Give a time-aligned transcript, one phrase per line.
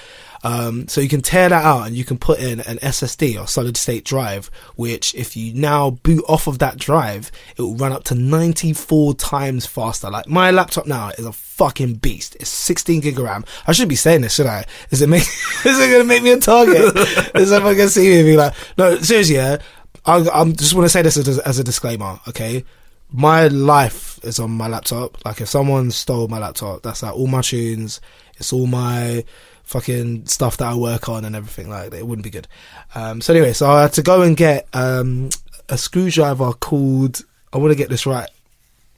[0.44, 3.48] Um, so you can tear that out and you can put in an SSD or
[3.48, 7.92] solid state drive, which if you now boot off of that drive, it will run
[7.92, 10.10] up to 94 times faster.
[10.10, 12.38] Like my laptop now is a fucking beast.
[12.40, 13.44] It's 16 gig of RAM.
[13.68, 14.66] I shouldn't be saying this, should I?
[14.92, 15.24] Is it make,
[15.66, 16.96] is it gonna make me a target?
[17.36, 19.58] is everyone gonna see me and be like, no, seriously, yeah.
[20.06, 22.64] I, I'm just want to say this as, as a disclaimer, okay?
[23.12, 25.24] My life is on my laptop.
[25.26, 28.00] Like if someone stole my laptop, that's like all my tunes.
[28.38, 29.26] It's all my
[29.70, 32.00] fucking stuff that I work on and everything like that.
[32.00, 32.48] It wouldn't be good.
[32.96, 35.30] Um, so anyway, so I had to go and get um,
[35.70, 37.22] a screwdriver called.
[37.54, 38.30] I want to get this right.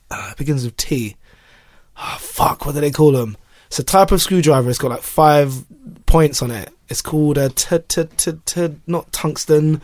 [0.10, 1.18] Uh, it begins with T.
[1.98, 3.36] Oh, fuck, what do they call them?
[3.68, 4.70] It's a type of screwdriver.
[4.70, 5.54] It's got like five
[6.06, 6.70] points on it.
[6.88, 9.82] It's called a t t t t not tungsten.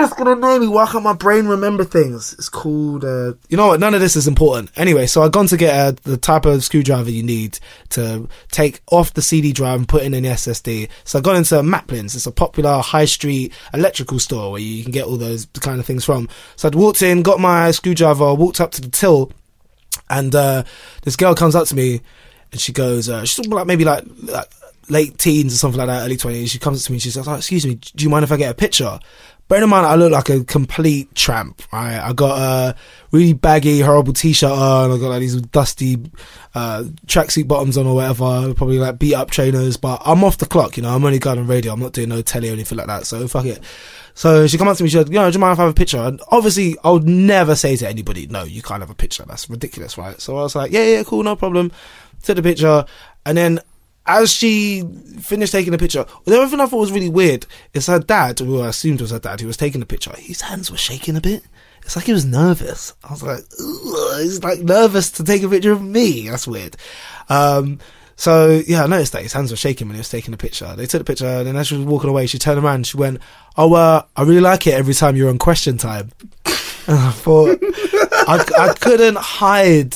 [0.00, 0.68] Oh, gonna annoy me.
[0.68, 2.32] Why can't my brain remember things?
[2.34, 3.04] It's called.
[3.04, 3.80] Uh, you know what?
[3.80, 4.70] None of this is important.
[4.76, 7.58] Anyway, so I've gone to get uh, the type of screwdriver you need
[7.90, 10.88] to take off the CD drive and put in an SSD.
[11.02, 12.14] So I've gone into Maplins.
[12.14, 15.86] It's a popular high street electrical store where you can get all those kind of
[15.86, 16.28] things from.
[16.54, 19.32] So I'd walked in, got my screwdriver, walked up to the till,
[20.08, 20.62] and uh,
[21.02, 22.02] this girl comes up to me
[22.52, 24.48] and she goes, uh, she's like maybe like, like
[24.90, 26.50] late teens or something like that, early twenties.
[26.50, 28.32] She comes up to me and she says, oh, "Excuse me, do you mind if
[28.32, 28.98] I get a picture?"
[29.48, 31.62] Bear in mind, I look like a complete tramp.
[31.72, 32.76] Right, I got a
[33.12, 34.90] really baggy, horrible t-shirt on.
[34.90, 35.96] I got like these dusty
[36.54, 38.52] uh, tracksuit bottoms on or whatever.
[38.54, 40.76] Probably like beat up trainers, but I'm off the clock.
[40.76, 41.72] You know, I'm only going on radio.
[41.72, 43.06] I'm not doing no telly or anything like that.
[43.06, 43.62] So fuck it.
[44.12, 45.62] So she come up to me, she said, you know, do you mind if I
[45.62, 45.98] have a picture?
[45.98, 49.24] And obviously, I would never say to anybody, no, you can't have a picture.
[49.24, 50.20] That's ridiculous, right?
[50.20, 51.72] So I was like, yeah, yeah, cool, no problem.
[52.22, 52.84] Took the picture.
[53.24, 53.60] And then
[54.08, 54.82] as she
[55.20, 58.38] finished taking the picture, the other thing I thought was really weird is her dad,
[58.38, 61.16] who I assumed was her dad, who was taking the picture, his hands were shaking
[61.16, 61.42] a bit.
[61.84, 62.92] It's like he was nervous.
[63.04, 63.44] I was like,
[64.20, 66.28] he's like nervous to take a picture of me.
[66.28, 66.76] That's weird.
[67.28, 67.78] Um,
[68.16, 70.74] So yeah, I noticed that his hands were shaking when he was taking the picture.
[70.76, 72.86] They took the picture, and then as she was walking away, she turned around.
[72.86, 73.20] She went,
[73.56, 76.10] "Oh, uh, I really like it every time you're on Question Time."
[76.88, 79.94] And I thought I, I couldn't hide,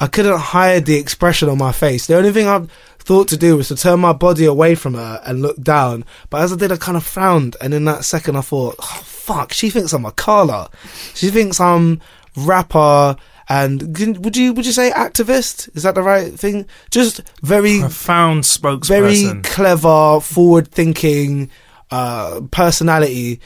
[0.00, 2.06] I couldn't hide the expression on my face.
[2.06, 2.66] The only thing I
[2.98, 6.04] thought to do was to turn my body away from her and look down.
[6.30, 9.00] But as I did, I kind of frowned, and in that second, I thought, oh,
[9.04, 10.70] "Fuck!" She thinks I'm Akala.
[11.14, 12.00] She thinks I'm
[12.36, 13.16] rapper.
[13.46, 15.68] And would you would you say activist?
[15.76, 16.66] Is that the right thing?
[16.90, 18.86] Just very Profound spokesperson.
[18.88, 21.50] Very clever, forward thinking
[21.90, 23.40] uh, personality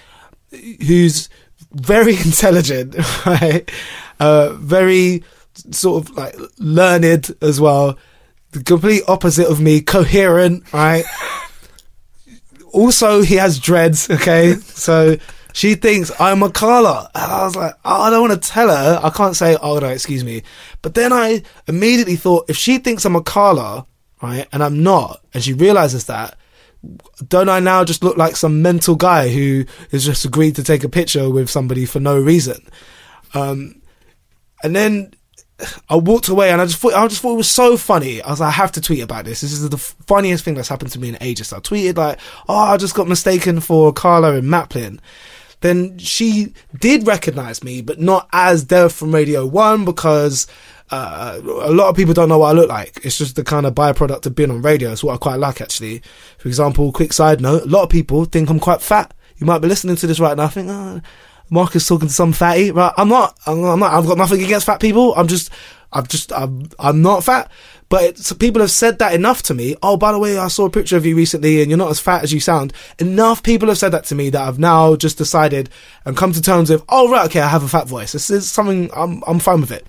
[0.86, 1.28] who's
[1.72, 2.94] very intelligent,
[3.26, 3.68] right?
[4.20, 5.24] Uh, very
[5.70, 7.98] sort of like learned as well.
[8.52, 11.04] The complete opposite of me, coherent, right?
[12.72, 14.54] also, he has dreads, okay?
[14.54, 15.16] So
[15.52, 17.10] she thinks I'm Akala.
[17.14, 19.00] And I was like, oh, I don't want to tell her.
[19.02, 20.42] I can't say, oh, no, excuse me.
[20.82, 23.86] But then I immediately thought, if she thinks I'm Akala,
[24.22, 26.36] right, and I'm not, and she realizes that,
[27.26, 30.84] don't I now just look like some mental guy who has just agreed to take
[30.84, 32.64] a picture with somebody for no reason?
[33.34, 33.82] Um,
[34.62, 35.12] and then
[35.88, 38.22] I walked away and I just thought I just thought it was so funny.
[38.22, 39.40] I was like, I have to tweet about this.
[39.40, 41.52] This is the funniest thing that's happened to me in ages.
[41.52, 45.00] I tweeted like, oh, I just got mistaken for Akala and Maplin.
[45.60, 50.46] Then she did recognize me, but not as Dev from Radio One because
[50.90, 53.00] uh, a lot of people don't know what I look like.
[53.02, 54.92] It's just the kind of byproduct of being on radio.
[54.92, 56.02] It's what I quite like actually.
[56.38, 59.12] For example, quick side note: a lot of people think I'm quite fat.
[59.38, 61.00] You might be listening to this right now, I think, oh,
[61.50, 62.70] Mark is talking to some fatty.
[62.70, 62.92] Right?
[62.96, 63.38] I'm not.
[63.46, 63.92] I'm I'm not.
[63.94, 65.14] I've got nothing against fat people.
[65.16, 65.50] I'm just.
[65.92, 66.32] I've just.
[66.32, 66.68] I'm.
[66.78, 67.50] I'm not fat.
[67.90, 69.74] But people have said that enough to me.
[69.82, 72.00] Oh, by the way, I saw a picture of you recently, and you're not as
[72.00, 72.74] fat as you sound.
[72.98, 75.70] Enough people have said that to me that I've now just decided
[76.04, 76.84] and come to terms with.
[76.88, 78.12] Oh, right, okay, I have a fat voice.
[78.12, 78.90] This is something.
[78.94, 79.22] I'm.
[79.26, 79.86] I'm fine with it.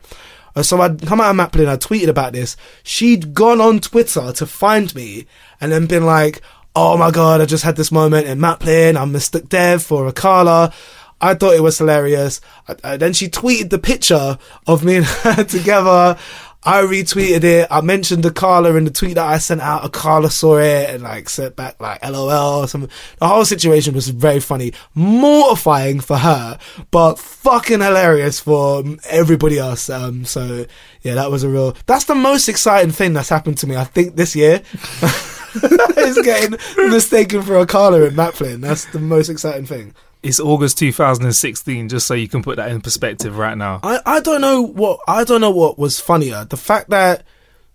[0.56, 2.56] Uh, So I'd come out of Maplin, I tweeted about this.
[2.84, 5.26] She'd gone on Twitter to find me
[5.62, 6.42] and then been like,
[6.76, 10.74] oh my god, I just had this moment in Maplin, I mistook Dev for Akala.
[11.22, 12.42] I thought it was hilarious.
[12.84, 14.38] Then she tweeted the picture
[14.68, 16.18] of me and her together.
[16.62, 17.68] I retweeted it.
[17.72, 19.90] I mentioned the Akala in the tweet that I sent out.
[19.90, 22.90] Akala saw it and like sent back like LOL or something.
[23.20, 26.60] The whole situation was very funny, mortifying for her,
[26.92, 29.90] but fucking hilarious for everybody else.
[29.90, 30.66] Um, so
[31.02, 31.78] yeah, that was a real.
[31.86, 33.78] That's the most exciting thing that's happened to me.
[33.78, 34.62] I think this year
[35.98, 36.58] is getting
[36.90, 38.60] mistaken for Akala in Maplin.
[38.60, 39.94] That's the most exciting thing.
[40.22, 43.80] It's August 2016, just so you can put that in perspective right now.
[43.84, 46.46] I, I don't know what I don't know what was funnier.
[46.46, 47.24] The fact that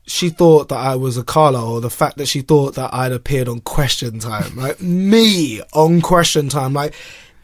[0.06, 3.48] she thought that I was Akala or the fact that she thought that I'd appeared
[3.48, 4.56] on question time.
[4.56, 6.74] Like me on question time.
[6.74, 6.94] Like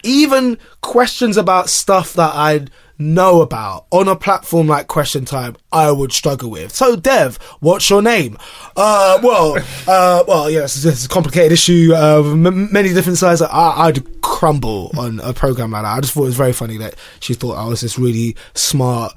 [0.03, 2.69] even questions about stuff that I'd
[3.01, 6.73] know about on a platform like question time I would struggle with.
[6.73, 8.37] So Dev, what's your name?
[8.75, 9.57] Uh well
[9.87, 13.41] uh well yes this is a complicated issue uh m- many different sides.
[13.41, 15.97] I, I'd crumble on a program like that.
[15.97, 19.13] I just thought it was very funny that she thought I was this really smart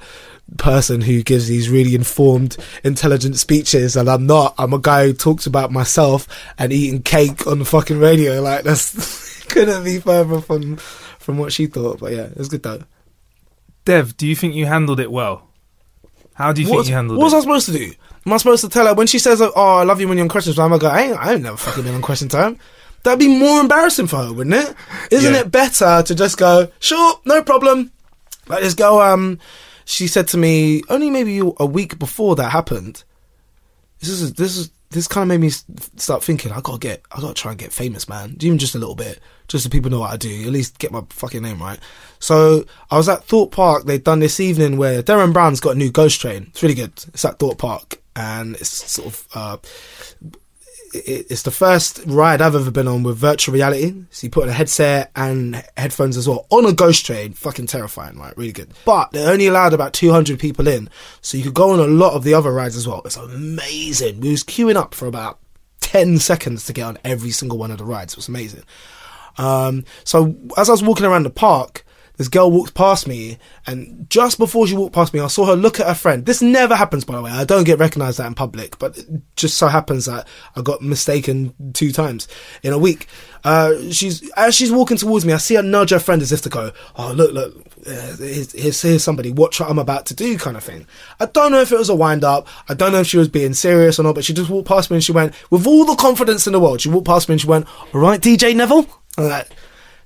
[0.59, 4.55] person who gives these really informed, intelligent speeches, and I'm not.
[4.59, 6.29] I'm a guy who talks about myself
[6.59, 8.41] and eating cake on the fucking radio.
[8.41, 12.01] Like that's couldn't be further from from what she thought.
[12.01, 12.83] But yeah, it was good though.
[13.85, 15.49] Dev, do you think you handled it well?
[16.35, 17.21] How do you What think you handled it?
[17.23, 17.35] what was?
[17.35, 17.93] I supposed to do?
[18.27, 20.25] Am I supposed to tell her when she says, "Oh, I love you when you're
[20.25, 20.73] on question time"?
[20.73, 22.59] I go, "I ain't, I ain't never fucking been on question time."
[23.03, 24.75] That'd be more embarrassing for her, wouldn't it?
[25.11, 25.41] Isn't Yeah.
[25.41, 27.93] it better to just go, "Sure, no problem."
[28.49, 29.01] Like just go.
[29.03, 29.39] Um,
[29.85, 33.05] she said to me only maybe a week before that happened.
[34.01, 35.51] This is this is this kind of made me
[35.97, 36.53] start thinking.
[36.53, 38.37] I gotta get, I gotta try and get famous, man.
[38.41, 40.43] Even just a little bit, just so people know what I do.
[40.45, 41.79] At least get my fucking name right.
[42.21, 43.85] So I was at Thorpe Park.
[43.85, 46.47] They'd done this evening where Derren Brown's got a new Ghost Train.
[46.51, 46.93] It's really good.
[47.09, 49.29] It's at Thorpe Park, and it's sort of.
[49.35, 49.57] Uh,
[50.95, 53.95] it's the first ride I've ever been on with virtual reality.
[54.11, 57.33] So you put on a headset and headphones as well on a ghost train.
[57.33, 58.37] Fucking terrifying, right?
[58.37, 58.73] Really good.
[58.85, 60.89] But they only allowed about 200 people in.
[61.21, 63.03] So you could go on a lot of the other rides as well.
[63.05, 64.21] It's amazing.
[64.21, 65.39] We was queuing up for about
[65.81, 68.15] 10 seconds to get on every single one of the rides.
[68.15, 68.63] It was amazing.
[69.37, 71.84] Um, so as I was walking around the park,
[72.17, 75.57] this girl walked past me, and just before she walked past me, I saw her
[75.57, 76.25] look at her friend.
[76.25, 77.31] This never happens, by the way.
[77.31, 80.81] I don't get recognised that in public, but it just so happens that I got
[80.81, 82.29] mistaken two times
[82.63, 83.09] in a week.
[83.43, 86.43] Uh, she's as she's walking towards me, I see her nudge her friend as if
[86.43, 87.57] to go, "Oh, look, look,
[87.87, 89.33] uh, here's, here's, somebody.
[89.33, 90.87] Watch what I'm about to do," kind of thing.
[91.19, 92.47] I don't know if it was a wind up.
[92.69, 94.89] I don't know if she was being serious or not, but she just walked past
[94.91, 97.35] me and she went, with all the confidence in the world, she walked past me
[97.35, 98.87] and she went, "All right, DJ Neville."
[99.19, 99.49] And like,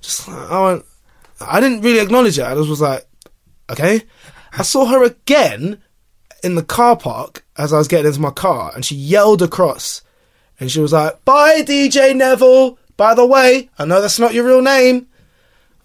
[0.01, 0.85] just I went.
[1.41, 2.43] I didn't really acknowledge it.
[2.43, 3.05] I just was like,
[3.69, 4.03] okay.
[4.53, 5.81] I saw her again
[6.43, 10.01] in the car park as I was getting into my car, and she yelled across,
[10.59, 12.77] and she was like, "Bye, DJ Neville.
[12.97, 15.07] By the way, I know that's not your real name."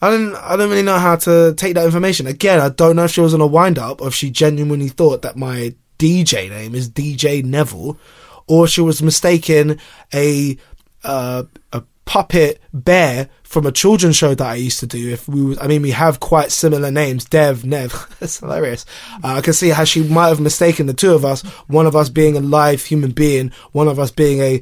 [0.01, 0.35] I didn't.
[0.37, 2.27] I don't really know how to take that information.
[2.27, 4.89] Again, I don't know if she was on a wind up or if she genuinely
[4.89, 7.99] thought that my DJ name is DJ Neville,
[8.47, 9.79] or she was mistaken
[10.13, 10.57] a
[11.05, 15.13] uh, a puppet bear from a children's show that I used to do.
[15.13, 18.17] If we, I mean, we have quite similar names, Dev, Nev.
[18.21, 18.85] it's hilarious.
[19.23, 21.43] Uh, I can see how she might have mistaken the two of us.
[21.69, 24.61] One of us being a live human being, one of us being a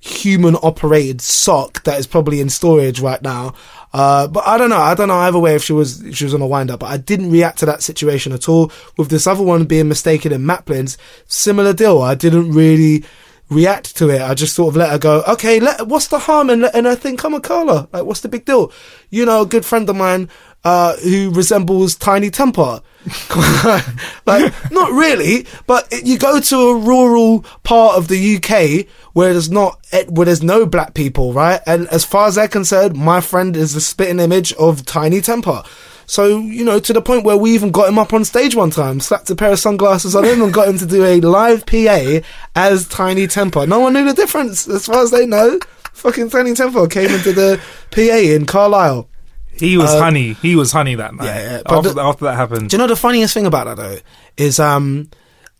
[0.00, 3.54] human operated sock that is probably in storage right now.
[3.94, 4.76] Uh, but I don't know.
[4.76, 6.80] I don't know either way if she was if she was on a wind up.
[6.80, 8.70] But I didn't react to that situation at all.
[8.98, 10.96] With this other one being mistaken in Maplins,
[11.26, 12.02] similar deal.
[12.02, 13.04] I didn't really
[13.50, 14.22] react to it.
[14.22, 15.22] I just sort of let her go.
[15.28, 17.88] Okay, let, what's the harm in letting her think I'm Akala?
[17.92, 18.72] Like, what's the big deal?
[19.10, 20.28] You know, a good friend of mine
[20.64, 22.82] uh, who resembles Tinie Tempah.
[24.26, 29.32] like, not really, but it, you go to a rural part of the UK where
[29.32, 31.60] there's not, eh, where there's no black people, right?
[31.66, 35.66] And as far as they're concerned, my friend is the spitting image of Tinie Tempah.
[36.06, 38.70] So, you know, to the point where we even got him up on stage one
[38.70, 41.64] time, slapped a pair of sunglasses on him and got him to do a live
[41.66, 42.20] PA
[42.54, 43.66] as Tinie Tempah.
[43.68, 45.58] No one knew the difference, as far as they know.
[45.92, 48.00] Fucking Tinie Tempah came into the PA
[48.34, 49.08] in Carlisle.
[49.56, 50.32] He was Uh, honey.
[50.42, 51.26] He was honey that night.
[51.26, 52.70] yeah, yeah, after, the- after that happened.
[52.70, 53.98] Do you know the funniest thing about that though
[54.36, 55.08] is um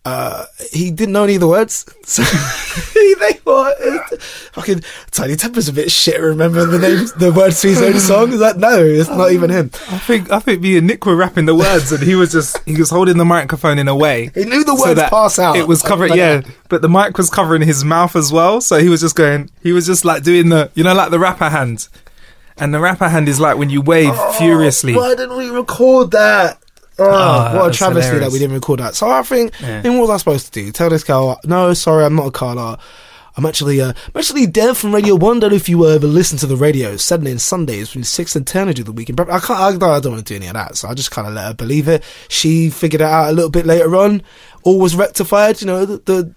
[0.04, 1.86] uh he didn't know any of the words.
[2.04, 2.22] So
[2.94, 3.74] they were
[4.52, 6.20] fucking Tinie Tempah's a bit shit.
[6.20, 8.30] Remember the names, the words to his own song?
[8.34, 8.84] Is that no?
[8.84, 9.70] It's not even him.
[9.88, 12.58] I think I think me and Nick were rapping the words, and he was just
[12.66, 14.30] he was holding the microphone in a way.
[14.34, 15.56] He knew the words that pass out.
[15.56, 18.60] It was covering, Like- yeah, but the mic was covering his mouth as well.
[18.60, 21.18] So he was just going, he was just like doing the, you know, like the
[21.18, 21.88] rapper hand.
[22.58, 24.94] And the rapper hand is like when you wave furiously.
[24.94, 26.58] Why didn't we record that?
[26.98, 28.94] Oh, that what a travesty that we didn't record that.
[28.94, 29.80] So I think, Yeah.
[29.82, 30.70] then what was I supposed to do?
[30.72, 32.78] Tell this girl, no, sorry, I'm not Akala.
[33.36, 35.40] I'm actually, uh, I'm actually Dev from Radio One.
[35.40, 38.36] Don't know if you uh, ever listen to the radio Saturday and Sundays between six
[38.36, 38.68] and ten.
[38.68, 39.16] I do the weekend.
[39.16, 39.28] prep.
[39.28, 39.58] I can't.
[39.58, 40.76] I, don't- I don't want to do any of that.
[40.76, 42.04] So I just kind of let her believe it.
[42.28, 44.22] She figured it out a little bit later on.
[44.62, 45.60] All was rectified.
[45.60, 46.34] You know, the, the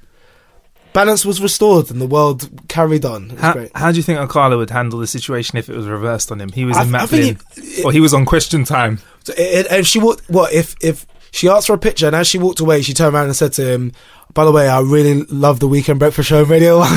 [0.94, 3.30] balance was restored and the world carried on.
[3.30, 3.72] How, great.
[3.78, 6.50] how do you think Akala would handle the situation if it was reversed on him?
[6.52, 9.00] He was I- in I Matt think Flynn, it- or he was on Question Time.
[9.28, 10.30] So, and, and she walked.
[10.30, 13.14] What if if she asked for a picture and as she walked away, she turned
[13.14, 13.92] around and said to him,
[14.34, 16.80] "By the way, I really love the Weekend Breakfast Show Radio."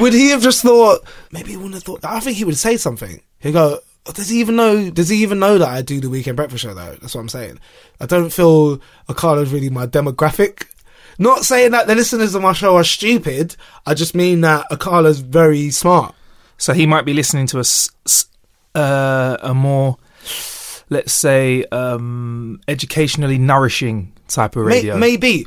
[0.00, 1.00] Would he have just thought?
[1.30, 2.04] Maybe he wouldn't have thought.
[2.04, 3.22] I think he would say something.
[3.40, 3.78] He'd go.
[4.04, 4.90] Oh, does he even know?
[4.90, 6.74] Does he even know that I do the Weekend Breakfast Show?
[6.74, 7.58] Though that's what I'm saying.
[8.00, 8.78] I don't feel
[9.08, 10.66] Akala's really my demographic.
[11.18, 13.54] Not saying that the listeners of my show are stupid.
[13.86, 16.14] I just mean that Akala's very smart.
[16.58, 18.26] So he might be listening to a, s- s-
[18.74, 19.96] uh, a more,
[20.90, 24.96] let's say, um, educationally nourishing type of radio.
[24.96, 25.46] maybe,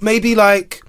[0.00, 0.82] maybe like,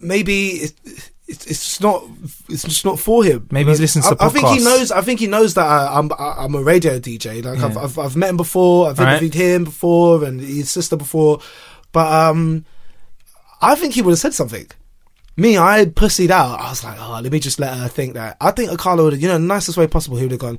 [0.00, 2.02] maybe it's, it's it's not
[2.48, 3.46] it's just not for him.
[3.50, 4.90] Maybe he's listening to I, I think he knows.
[4.90, 7.44] I think he knows that I, I'm I- I'm a radio DJ.
[7.44, 8.88] Like I've, I've I've met him before.
[8.90, 9.10] I've Right.
[9.22, 11.40] interviewed him before and his sister before,
[11.92, 12.64] but um,
[13.62, 14.66] I think he would have said something.
[15.40, 16.60] Me, I pussied out.
[16.60, 18.36] I was like, oh, let me just let her think that.
[18.40, 20.16] I think Akala would you know, the nicest way possible.
[20.18, 20.58] He would have gone,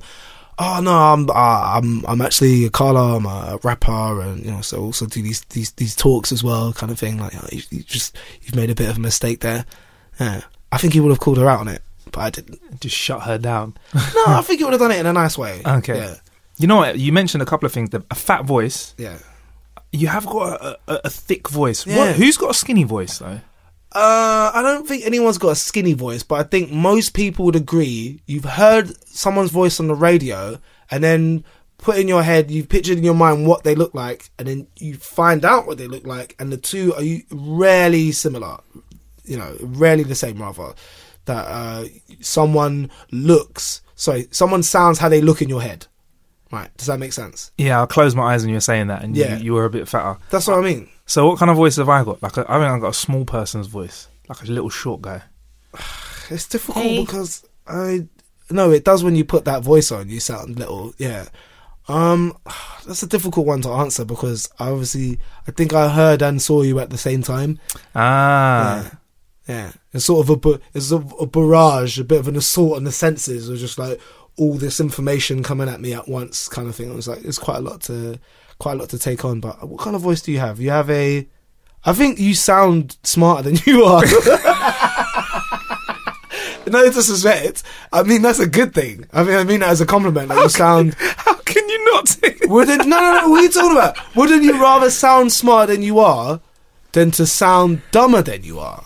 [0.58, 3.16] oh no, I'm, uh, I'm, I'm actually Akala.
[3.18, 6.72] I'm a rapper, and you know, so also do these, these, these talks as well,
[6.72, 7.18] kind of thing.
[7.18, 9.64] Like, oh, you, you just, you've made a bit of a mistake there.
[10.18, 12.80] Yeah, I think he would have called her out on it, but I didn't.
[12.80, 13.74] Just shut her down.
[13.94, 15.62] No, I think he would have done it in a nice way.
[15.64, 15.96] Okay.
[15.96, 16.14] Yeah.
[16.58, 16.98] You know what?
[16.98, 17.90] You mentioned a couple of things.
[17.90, 18.94] The- A fat voice.
[18.98, 19.18] Yeah.
[19.92, 21.86] You have got a, a, a thick voice.
[21.86, 21.98] Yeah.
[21.98, 23.40] What, who's got a skinny voice though?
[23.94, 27.56] Uh, I don't think anyone's got a skinny voice, but I think most people would
[27.56, 28.20] agree.
[28.26, 30.58] You've heard someone's voice on the radio,
[30.90, 31.44] and then
[31.78, 34.66] put in your head, you've pictured in your mind what they look like, and then
[34.78, 38.58] you find out what they look like, and the two are rarely similar.
[39.24, 40.40] You know, rarely the same.
[40.40, 40.74] Rather,
[41.26, 41.84] that uh,
[42.20, 45.86] someone looks, sorry, someone sounds how they look in your head.
[46.50, 46.74] Right?
[46.76, 47.50] Does that make sense?
[47.56, 49.36] Yeah, I closed my eyes when you were saying that, and Yeah.
[49.38, 50.18] you, you were a bit fatter.
[50.30, 50.88] That's what I mean.
[51.06, 52.22] So, what kind of voice have I got?
[52.22, 55.22] Like, a, I think I've got a small person's voice, like a little short guy.
[56.30, 58.06] It's difficult because I
[58.50, 60.08] no, it does when you put that voice on.
[60.08, 61.26] You sound little, yeah.
[61.88, 62.36] Um,
[62.86, 66.62] that's a difficult one to answer because I obviously I think I heard and saw
[66.62, 67.58] you at the same time.
[67.94, 68.98] Ah,
[69.46, 69.72] Yeah, yeah.
[69.92, 72.84] It's sort of a bu- it's a, a barrage, a bit of an assault on
[72.84, 74.00] the senses, of just like
[74.38, 76.90] all this information coming at me at once, kind of thing.
[76.90, 78.18] It was like it's quite a lot to
[78.62, 79.40] quite a lot to take on.
[79.40, 80.60] But what kind of voice do you have?
[80.60, 81.26] You have a
[81.84, 84.02] I think you sound smarter than you are.
[86.68, 87.64] no disrespect.
[87.92, 89.04] I mean that's a good thing.
[89.12, 90.28] I mean I mean that as a compliment.
[90.28, 92.36] Like you sound how can you not to.
[92.46, 93.28] Wouldn't no no no?
[93.28, 94.16] What are you talking about?
[94.16, 96.40] Wouldn't you rather sound smarter than you are
[96.92, 98.84] than to sound dumber than you are?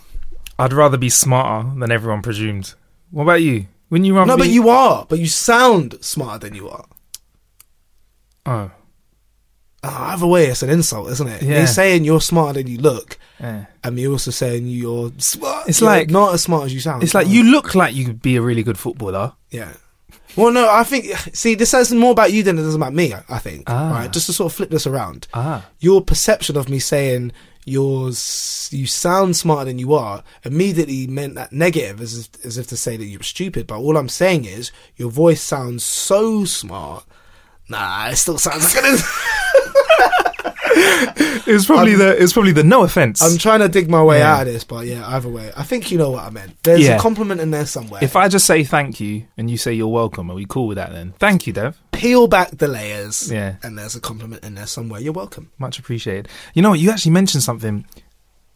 [0.59, 2.73] I'd rather be smarter than everyone presumed.
[3.11, 3.67] What about you?
[3.91, 4.29] Wouldn't you rather?
[4.29, 4.45] No, be...
[4.45, 5.05] but you are.
[5.07, 6.87] But you sound smarter than you are.
[8.47, 8.71] Oh,
[9.83, 11.43] Uh, either way, it's an insult, isn't it?
[11.43, 11.59] Yeah.
[11.59, 13.67] You're saying you're smarter than you look, yeah.
[13.85, 15.69] and you're also saying you're smart.
[15.69, 17.03] It's you're like- not as smart as you sound.
[17.03, 19.35] It's like you look like you could be a really good footballer.
[19.51, 19.73] Yeah.
[20.35, 21.07] Well, no, I think.
[21.35, 23.15] See, this says more about you than it does about me.
[23.29, 23.65] I- think.
[23.69, 23.91] Ah.
[23.91, 25.29] Right, just to sort of flip this around.
[25.33, 25.67] Ah.
[25.79, 27.33] Your perception of me saying
[27.65, 32.67] yours, you sound smarter than you are, immediately meant that negative, as if, as if
[32.69, 33.67] to say that you're stupid.
[33.67, 37.05] But all I'm saying is your voice sounds so smart.
[37.69, 39.01] Nah, it still sounds like it.
[41.47, 42.17] It was probably the.
[42.17, 42.65] It was probably the.
[42.65, 43.23] No offense.
[43.23, 44.35] I'm trying to dig my way Yeah.
[44.35, 46.61] out of this, but yeah, either way, I think you know what I meant.
[46.65, 46.97] There's Yeah.
[46.97, 48.03] a compliment in there somewhere.
[48.03, 50.77] if I just say thank you and you say you're welcome, are we cool with
[50.77, 51.15] that then?
[51.21, 51.81] Thank you, Dev.
[51.93, 53.55] peel back the layers, Yeah.
[53.63, 55.51] and there's a compliment in there somewhere, you're welcome.
[55.59, 56.29] Much appreciated.
[56.53, 56.79] You know what?
[56.81, 57.87] You actually mentioned something.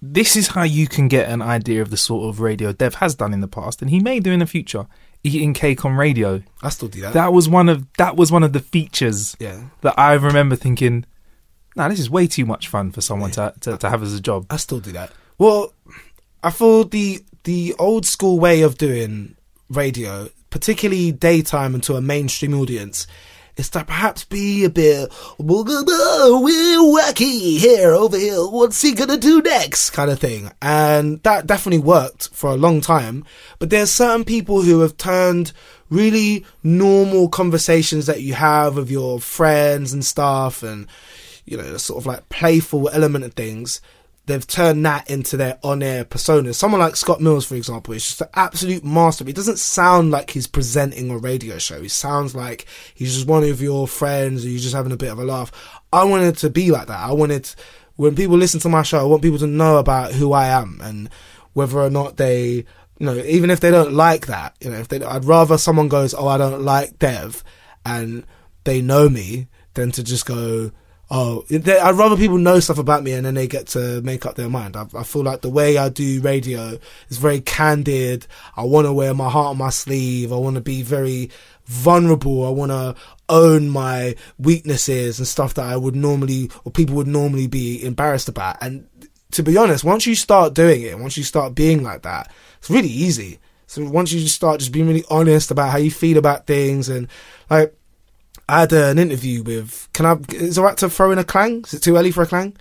[0.03, 3.15] This is how you can get an idea of the sort of radio Dev has
[3.15, 4.87] done in the past, and he may do in the future.
[5.23, 6.43] Eating cake on radio.
[6.63, 7.13] I still do that.
[7.13, 9.65] That was one of that was one of the features yeah.
[9.83, 11.05] that I remember thinking,
[11.77, 14.21] "Nah, this is way too much fun for someone to, to to have as a
[14.21, 15.13] job." I still do that.
[15.39, 15.73] Well,
[16.43, 19.37] I feel the the old school way of doing
[19.69, 23.07] radio, particularly daytime and to a mainstream audience,
[23.57, 28.41] is to perhaps be a bit we're wacky here over here.
[28.47, 29.91] What's he gonna do next?
[29.91, 33.25] Kind of thing, and that definitely worked for a long time.
[33.59, 35.53] But there's certain people who have turned
[35.91, 40.87] really normal conversations that you have with your friends and stuff, and
[41.51, 43.81] you know, sort of like playful element of things
[44.27, 46.55] they've turned that into their on-air persona.
[46.55, 49.25] Someone like Scott Mills, for example, is just an absolute master.
[49.25, 51.83] He doesn't sound like he's presenting a radio show.
[51.83, 55.11] He sounds like he's just one of your friends, or you're just having a bit
[55.11, 55.51] of a laugh.
[55.93, 57.01] I wanted to be like that.
[57.01, 57.53] I wanted
[57.97, 60.81] when people listen to my show, I want people to know about who I am
[60.83, 61.11] and
[61.53, 62.67] whether or not they, you
[63.01, 66.15] know, even if they don't like that, you know, if they, I'd rather someone goes,
[66.15, 67.43] "Oh, I don't like Dev,"
[67.85, 68.25] and
[68.65, 70.71] they know me than to just go.
[71.13, 74.25] Oh, they, I'd rather people know stuff about me and then they get to make
[74.25, 74.77] up their mind.
[74.77, 78.29] I, I feel like the way I do radio is very candid.
[78.57, 80.33] I want to wear my heart on my sleeve.
[80.33, 81.31] I want to be very
[81.65, 82.47] vulnerable.
[82.47, 82.95] I want to
[83.29, 88.29] own my weaknesses and stuff that I would normally, or people would normally be embarrassed
[88.29, 88.59] about.
[88.61, 88.87] And
[89.33, 92.71] to be honest, once you start doing it, once you start being like that, it's
[92.71, 93.41] really easy.
[93.67, 96.89] So once you just start just being really honest about how you feel about things
[96.89, 97.09] and
[97.49, 97.75] like,
[98.51, 99.89] I had an interview with.
[99.93, 100.17] Can I?
[100.35, 101.63] Is it right to throw in a clang?
[101.65, 102.57] Is it too early for a clang?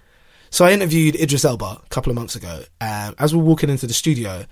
[0.52, 2.64] So I interviewed Idris Elba a couple of months ago.
[2.80, 4.46] As we're walking into the studio,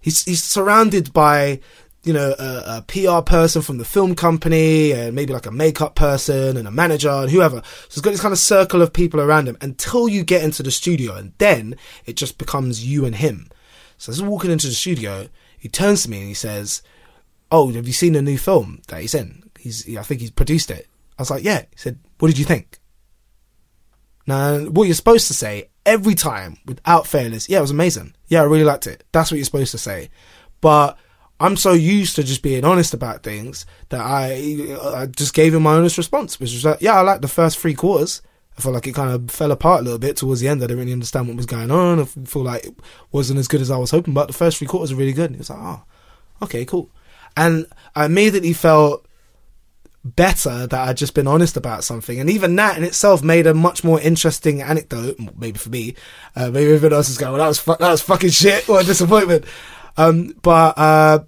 [0.00, 1.60] he's he's surrounded by
[2.02, 5.94] you know a, a PR person from the film company and maybe like a makeup
[5.94, 7.62] person and a manager and whoever.
[7.88, 10.64] So he's got this kind of circle of people around him until you get into
[10.64, 13.48] the studio, and then it just becomes you and him.
[13.96, 16.82] So as we're walking into the studio, he turns to me and he says,
[17.52, 19.49] "Oh, have you seen the new film that he's in?
[19.60, 20.86] He's, I think he's produced it."
[21.18, 22.78] I was like, "Yeah." He said, "What did you think?"
[24.26, 28.14] Now, what you're supposed to say every time, without fail, is, "Yeah, it was amazing.
[28.28, 30.10] Yeah, I really liked it." That's what you're supposed to say.
[30.60, 30.98] But
[31.38, 35.62] I'm so used to just being honest about things that I, I just gave him
[35.62, 38.22] my honest response, which was like, "Yeah, I liked the first three quarters."
[38.58, 40.62] I felt like it kind of fell apart a little bit towards the end.
[40.62, 42.00] I didn't really understand what was going on.
[42.00, 42.74] I feel like it
[43.10, 45.30] wasn't as good as I was hoping, but the first three quarters were really good.
[45.30, 45.82] And it was like, oh,
[46.42, 46.90] okay, cool.
[47.38, 49.06] And uh, I immediately felt
[50.04, 52.18] better that I'd just been honest about something.
[52.18, 55.94] And even that in itself made a much more interesting anecdote, maybe for me.
[56.34, 58.66] Uh, maybe everyone else is going, well, that was, fu- that was fucking shit.
[58.68, 59.44] What a disappointment.
[59.96, 61.18] Um, but, uh,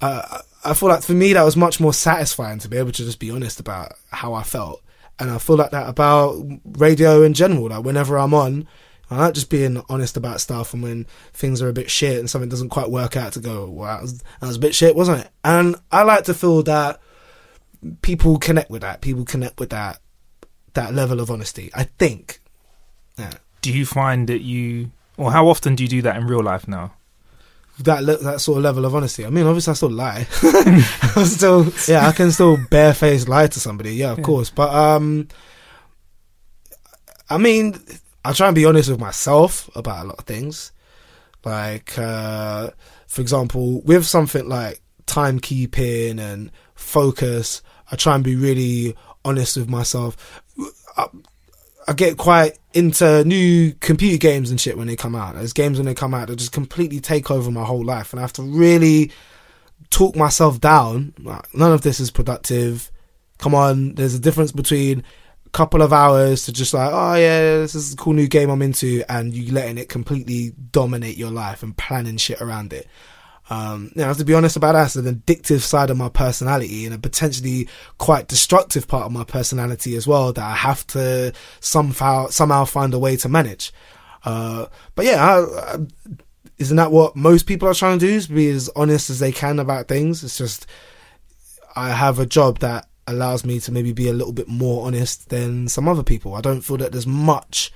[0.00, 3.04] uh, I feel like for me that was much more satisfying to be able to
[3.04, 4.82] just be honest about how I felt.
[5.18, 7.68] And I feel like that about radio in general.
[7.68, 8.68] Like whenever I'm on,
[9.10, 10.72] I like just being honest about stuff.
[10.72, 13.68] And when things are a bit shit and something doesn't quite work out, to go,
[13.68, 17.00] "Well, that that was a bit shit, wasn't it?" And I like to feel that
[18.02, 19.00] people connect with that.
[19.00, 20.00] People connect with that
[20.74, 21.70] that level of honesty.
[21.74, 22.40] I think.
[23.18, 23.32] Yeah.
[23.60, 26.66] Do you find that you, or how often do you do that in real life
[26.66, 26.94] now?
[27.80, 29.24] that le- that sort of level of honesty.
[29.24, 30.26] I mean, obviously, I still lie.
[30.42, 33.94] I still, yeah, I can still barefaced lie to somebody.
[33.94, 34.50] Yeah, of course.
[34.50, 35.28] But um,
[37.28, 37.78] I mean,
[38.24, 40.72] I try and be honest with myself about a lot of things.
[41.44, 42.70] Like, uh,
[43.06, 49.68] for example, with something like timekeeping and focus, I try and be really honest with
[49.68, 50.42] myself.
[50.96, 51.06] I,
[51.86, 55.34] I get quite into new computer games and shit when they come out.
[55.34, 58.20] There's games when they come out that just completely take over my whole life, and
[58.20, 59.12] I have to really
[59.90, 61.12] talk myself down.
[61.18, 62.90] Like, none of this is productive.
[63.38, 65.02] Come on, there's a difference between
[65.44, 68.48] a couple of hours to just like, oh yeah, this is a cool new game
[68.48, 72.86] I'm into, and you letting it completely dominate your life and planning shit around it.
[73.52, 74.86] Um, you know, I have to be honest about that.
[74.86, 79.24] It's an addictive side of my personality and a potentially quite destructive part of my
[79.24, 83.70] personality as well that I have to somehow somehow find a way to manage.
[84.24, 85.78] Uh, but yeah, I, I,
[86.56, 88.12] isn't that what most people are trying to do?
[88.14, 90.24] Is be as honest as they can about things.
[90.24, 90.66] It's just
[91.76, 95.28] I have a job that allows me to maybe be a little bit more honest
[95.28, 96.34] than some other people.
[96.34, 97.70] I don't feel that there's much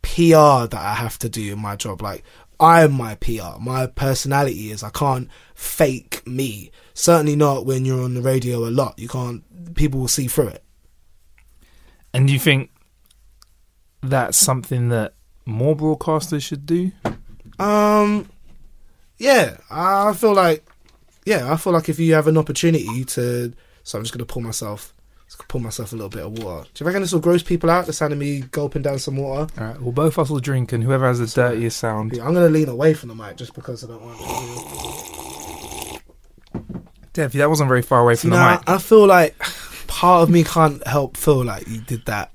[0.00, 2.00] PR that I have to do in my job.
[2.00, 2.24] Like
[2.60, 3.58] I'm my PR.
[3.60, 6.70] My personality is I can't fake me.
[6.94, 8.98] Certainly not when you're on the radio a lot.
[8.98, 9.74] You can't.
[9.74, 10.64] People will see through it.
[12.12, 12.70] And do you think
[14.02, 16.90] that's something that more broadcasters should do?
[17.58, 18.28] Um,
[19.18, 20.64] yeah, I feel like,
[21.24, 24.42] yeah, I feel like if you have an opportunity to, so I'm just gonna pull
[24.42, 24.94] myself,
[25.48, 26.66] pour myself a little bit of water.
[26.74, 27.86] Do you reckon this will gross people out?
[27.86, 29.52] The sound of me gulping down some water.
[29.60, 32.16] All right, well, both of us will drink, and whoever has the dirtiest sound.
[32.16, 34.18] Yeah, I'm gonna lean away from the mic just because I don't want.
[34.18, 36.00] to.
[37.12, 38.68] Dev, that wasn't very far away from the Nah, mic.
[38.68, 39.36] I feel like
[39.86, 42.30] part of me can't help feel like you did that.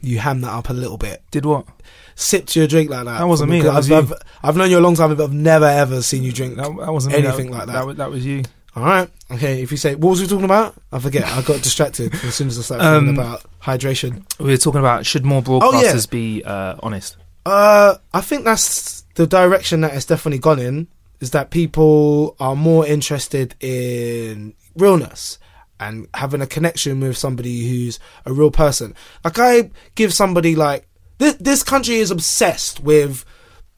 [0.00, 1.22] You hammed that up a little bit.
[1.30, 1.66] Did what?
[2.14, 3.18] Sipped your drink like that.
[3.18, 4.12] That wasn't me, that was I've.
[4.12, 6.64] I've, I've known you a long time, but I've never ever seen you drink That,
[6.78, 7.24] that wasn't me.
[7.24, 7.86] anything that, like that.
[7.86, 8.42] That that was you.
[8.78, 9.10] All right.
[9.30, 9.62] Okay.
[9.62, 10.74] If you say, what was we talking about?
[10.92, 11.24] I forget.
[11.24, 14.22] I got distracted as soon as I started Um, talking about hydration.
[14.38, 16.10] We were talking about should more Oh, broadcasters yeah.
[16.10, 17.16] be uh, honest?
[17.44, 20.86] Uh, I think that's the direction that it's definitely gone in.
[21.20, 25.38] Is that people are more interested in realness
[25.80, 28.94] and having a connection with somebody who's a real person.
[29.24, 30.86] Like I give somebody like
[31.18, 31.34] this.
[31.34, 33.24] This country is obsessed with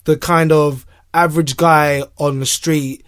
[0.04, 0.84] the kind of
[1.14, 3.04] average guy on the street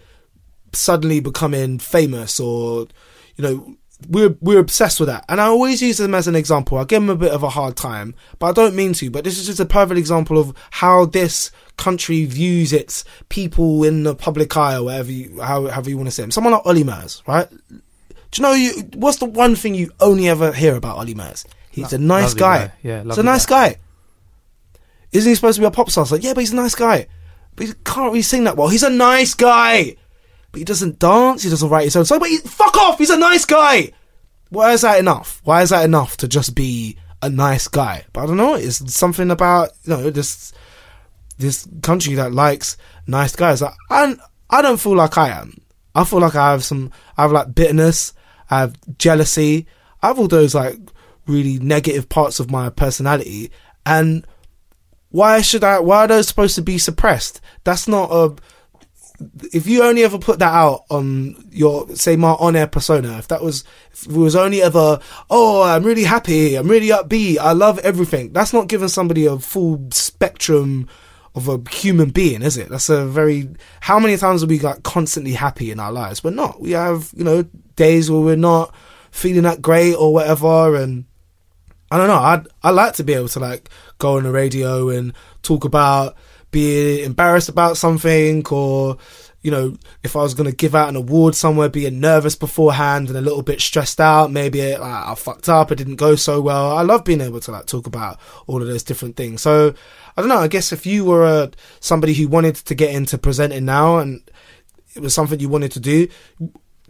[0.75, 2.87] suddenly becoming famous or
[3.35, 3.75] you know
[4.09, 5.23] we're we're obsessed with that.
[5.29, 6.77] And i always use them as an example.
[6.77, 9.09] I give them a bit of a hard time but i don't mean to.
[9.09, 14.03] But this is just a perfect example of how this country views its people in
[14.03, 16.31] the public eye or whatever you how, however you want to say them.
[16.31, 17.49] Someone like Olly Murs, right?
[17.69, 17.77] Do
[18.35, 21.45] you know you what's the one thing you only ever hear about Olly Murs?
[21.71, 22.73] he's Lo- a nice guy, guy.
[22.83, 23.77] Yeah, he's a nice guy.
[25.11, 26.03] isn't he supposed to be a pop star?
[26.03, 27.07] It's like yeah but he's a nice guy.
[27.55, 28.67] But he can't really sing that well.
[28.67, 29.95] He's a nice guy
[30.53, 31.41] but he doesn't dance.
[31.41, 32.19] He doesn't write his own song.
[32.19, 32.99] But he, fuck off.
[32.99, 33.91] He's a nice guy.
[34.49, 35.41] Why is that enough?
[35.43, 38.05] Why is that enough to just be a nice guy?
[38.13, 38.53] But I don't know.
[38.53, 40.53] It's something about you know this
[41.39, 43.63] this country that likes nice guys.
[43.63, 44.15] Like, I
[44.47, 45.59] I don't feel like I am.
[45.95, 46.91] I feel like I have some.
[47.17, 48.13] I have like bitterness.
[48.51, 49.65] I have jealousy.
[50.03, 50.77] I have all those like
[51.25, 53.49] really negative parts of my personality.
[53.87, 54.27] And
[55.09, 55.79] why should I?
[55.79, 57.41] Why are those supposed to be suppressed?
[57.63, 58.35] That's not a
[59.53, 63.41] if you only ever put that out on your say my on-air persona if that
[63.41, 67.79] was if it was only ever oh i'm really happy i'm really upbeat i love
[67.79, 70.87] everything that's not giving somebody a full spectrum
[71.35, 72.69] of a human being is it?
[72.69, 73.49] That's a very
[73.81, 76.23] how many times are we like constantly happy in our lives?
[76.23, 76.61] We're not.
[76.61, 77.43] We have you know
[77.75, 78.73] days where we're not
[79.11, 81.05] feeling that great or whatever and
[81.91, 82.15] I don't know.
[82.15, 86.15] I'd I like to be able to like go on the radio and talk about
[86.53, 88.97] being embarrassed about something, or
[89.41, 93.17] you know, if I was gonna give out an award somewhere, being nervous beforehand and
[93.17, 94.31] a little bit stressed out.
[94.31, 95.69] Maybe it, like, I fucked up.
[95.69, 96.77] It didn't go so well.
[96.77, 99.41] I love being able to like talk about all of those different things.
[99.41, 99.73] So
[100.15, 100.37] I don't know.
[100.37, 101.47] I guess if you were uh,
[101.81, 104.21] somebody who wanted to get into presenting now and
[104.95, 106.07] it was something you wanted to do,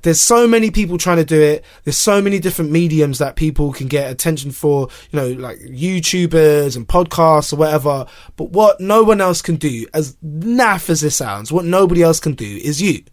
[0.04, 1.66] there's so many people trying to do it.
[1.84, 6.76] There's so many different mediums that people can get attention for, you know, like YouTubers
[6.76, 8.06] and podcasts or whatever.
[8.36, 12.20] But what no one else can do, as naff as this sounds, what nobody else
[12.20, 13.04] can do is you.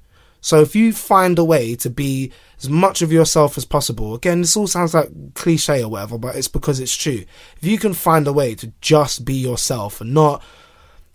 [0.40, 4.40] So if you find a way to be as much of yourself as possible, again,
[4.40, 7.24] this all sounds like cliche or whatever, but it's because it's true.
[7.57, 10.42] If you can find a way to just be yourself and not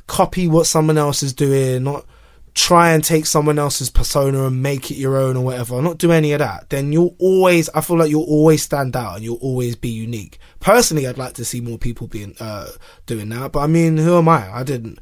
[0.07, 2.05] copy what someone else is doing, not
[2.55, 6.11] try and take someone else's persona and make it your own or whatever, not do
[6.11, 9.35] any of that, then you'll always, I feel like you'll always stand out and you'll
[9.35, 10.39] always be unique.
[10.61, 12.69] Personally, I'd like to see more people being, uh,
[13.05, 14.49] doing that, but I mean, who am I?
[14.51, 14.99] I didn't,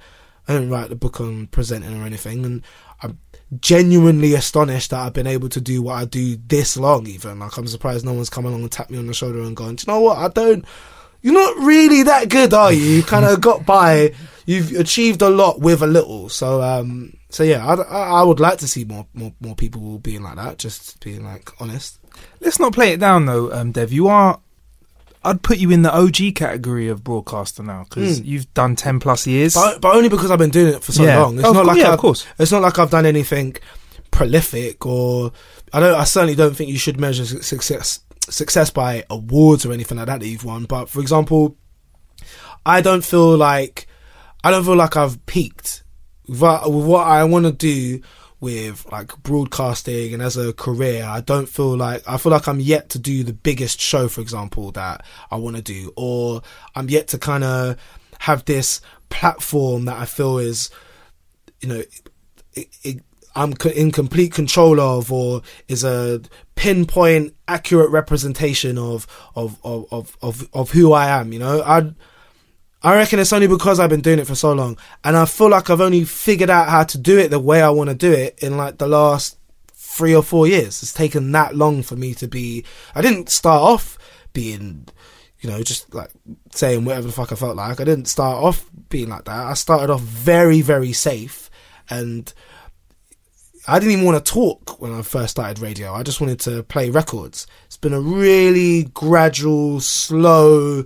[0.48, 2.64] I didn't write the book on presenting or anything, and
[3.04, 3.20] I'm
[3.60, 7.38] genuinely astonished that I've been able to do what I do this long, even.
[7.38, 9.76] Like, I'm surprised no one's come along and tapped me on the shoulder and gone,
[9.76, 10.18] do you know what?
[10.18, 10.66] I don't,
[11.24, 12.82] you're not really that good, are you?
[12.98, 14.14] You kind of got by.
[14.46, 16.28] You've achieved a lot with a little.
[16.28, 17.76] So, um, so yeah, I,
[18.20, 20.58] I, would like to see more, more, more people being like that.
[20.58, 21.98] Just being like honest.
[22.42, 23.94] Let's not play it down though, um, Dev.
[23.94, 24.40] You are.
[25.24, 29.26] I'd put you in the OG category of broadcaster now because you've done ten plus
[29.26, 29.54] years.
[29.54, 31.22] But, but only because I've been doing it for so Yeah.
[31.22, 31.40] long.
[31.40, 32.28] It's Of not like yeah, of I've, course.
[32.38, 33.56] It's not like I've done anything
[34.12, 35.32] prolific or
[35.72, 35.96] I don't.
[35.96, 40.20] I certainly don't think you should measure success success by awards or anything like that
[40.20, 41.58] that you've won, but for example,
[42.66, 43.88] I don't feel like
[44.44, 45.84] I don't feel like I've peaked
[46.28, 48.02] with what with what I want to do
[48.44, 51.06] with like broadcasting and as a career.
[51.06, 54.20] I don't feel like I feel like I'm yet to do the biggest show, for
[54.22, 56.42] example, that I want to do, or
[56.76, 57.78] I'm yet to kind of
[58.20, 60.70] have this platform that I feel is,
[61.62, 61.84] you know,
[62.54, 63.04] it, it,
[63.36, 66.22] I'm in complete control of, or is a
[66.56, 71.34] pinpoint, accurate representation of of of of of, of who I am.
[71.34, 71.94] You know, I
[72.82, 75.50] I reckon it's only because I've been doing it for so long, and I feel
[75.50, 78.12] like I've only figured out how to do it the way I want to do
[78.12, 79.38] it in like the last
[79.72, 80.84] three or four years.
[80.84, 82.66] It's taken that long for me to be.
[82.94, 83.98] I didn't start off
[84.34, 84.88] being,
[85.40, 86.10] you know, just like
[86.52, 87.80] saying whatever the fuck I felt like.
[87.80, 89.46] I didn't start off being like that.
[89.46, 91.50] I started off very, very safe,
[91.90, 92.34] and
[93.68, 95.94] I didn't even want to talk when I first started radio.
[95.94, 97.48] I just wanted to play records.
[97.66, 100.86] It's been a really gradual, slow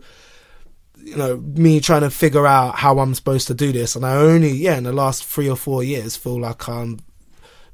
[1.07, 4.15] you know me trying to figure out how I'm supposed to do this, and I
[4.15, 6.99] only yeah in the last three or four years feel like I'm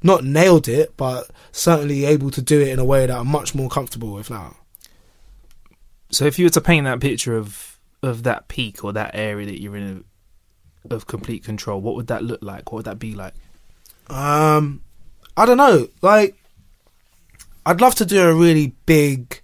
[0.02, 3.54] not nailed it, but certainly able to do it in a way that I'm much
[3.54, 4.56] more comfortable with now.
[6.10, 9.46] So if you were to paint that picture of of that peak or that area
[9.46, 10.04] that you're in
[10.90, 12.70] of complete control, what would that look like?
[12.70, 13.34] What would that be like?
[14.08, 14.82] Um,
[15.36, 15.88] I don't know.
[16.02, 16.36] Like,
[17.66, 19.40] I'd love to do a really big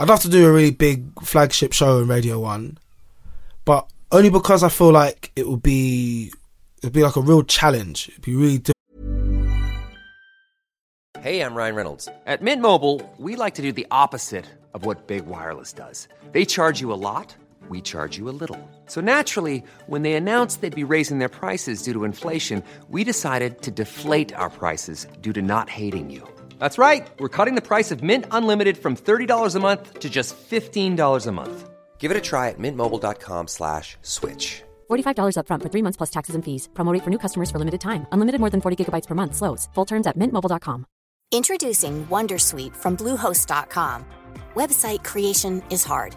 [0.00, 2.78] I'd love to do a really big flagship show on Radio One,
[3.66, 6.32] but only because I feel like it would be
[6.78, 8.08] it'd be like a real challenge.
[8.08, 8.62] It'd be really.
[11.20, 12.08] Hey, I'm Ryan Reynolds.
[12.24, 16.08] At Mint Mobile, we like to do the opposite of what Big Wireless does.
[16.32, 17.36] They charge you a lot,
[17.70, 18.58] we charge you a little.
[18.86, 23.62] So naturally, when they announced they'd be raising their prices due to inflation, we decided
[23.62, 26.22] to deflate our prices due to not hating you.
[26.58, 27.06] That's right.
[27.18, 31.32] We're cutting the price of Mint Unlimited from $30 a month to just $15 a
[31.32, 31.70] month.
[31.98, 34.62] Give it a try at mintmobile.com slash switch.
[34.90, 36.68] $45 upfront for three months plus taxes and fees.
[36.74, 38.06] Promo rate for new customers for limited time.
[38.12, 39.36] Unlimited more than 40 gigabytes per month.
[39.36, 39.68] Slows.
[39.74, 40.86] Full terms at mintmobile.com.
[41.32, 44.04] Introducing Wondersuite from Bluehost.com.
[44.54, 46.16] Website creation is hard,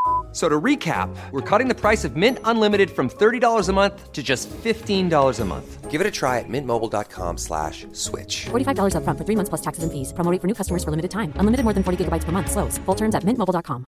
[0.31, 4.23] So to recap, we're cutting the price of Mint Unlimited from $30 a month to
[4.23, 5.91] just $15 a month.
[5.91, 8.45] Give it a try at mintmobile.com slash switch.
[8.45, 10.13] $45 upfront for three months plus taxes and fees.
[10.13, 11.33] Promo rate for new customers for limited time.
[11.35, 12.49] Unlimited more than 40 gigabytes per month.
[12.49, 12.77] Slows.
[12.85, 13.83] Full terms at mintmobile.com.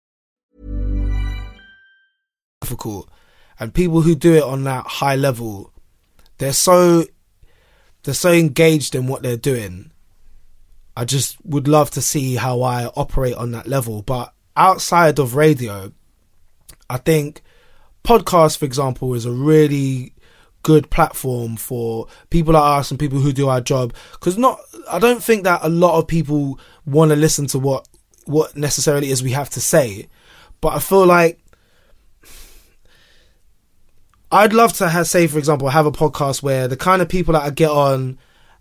[2.71, 3.09] difficult,
[3.59, 5.73] and people who do it on that high level,
[6.37, 7.05] they're so
[8.03, 9.91] they're so engaged in what they're doing.
[10.95, 15.35] I just would love to see how I operate on that level, but outside of
[15.35, 15.91] radio,
[16.91, 17.41] I think
[18.03, 20.13] podcast, for example, is a really
[20.63, 23.93] good platform for people like us and people who do our job.
[24.11, 27.87] Because not, I don't think that a lot of people want to listen to what
[28.25, 30.07] what necessarily is we have to say,
[30.61, 31.39] but I feel like
[34.31, 37.33] I'd love to have, say, for example, have a podcast where the kind of people
[37.33, 38.19] that I get on,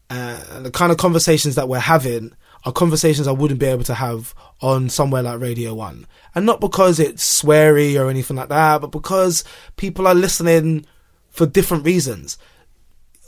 [0.08, 2.32] uh, the kind of conversations that we're having
[2.64, 6.60] are conversations I wouldn't be able to have on somewhere like Radio One, and not
[6.60, 9.44] because it's sweary or anything like that, but because
[9.76, 10.86] people are listening
[11.28, 12.38] for different reasons.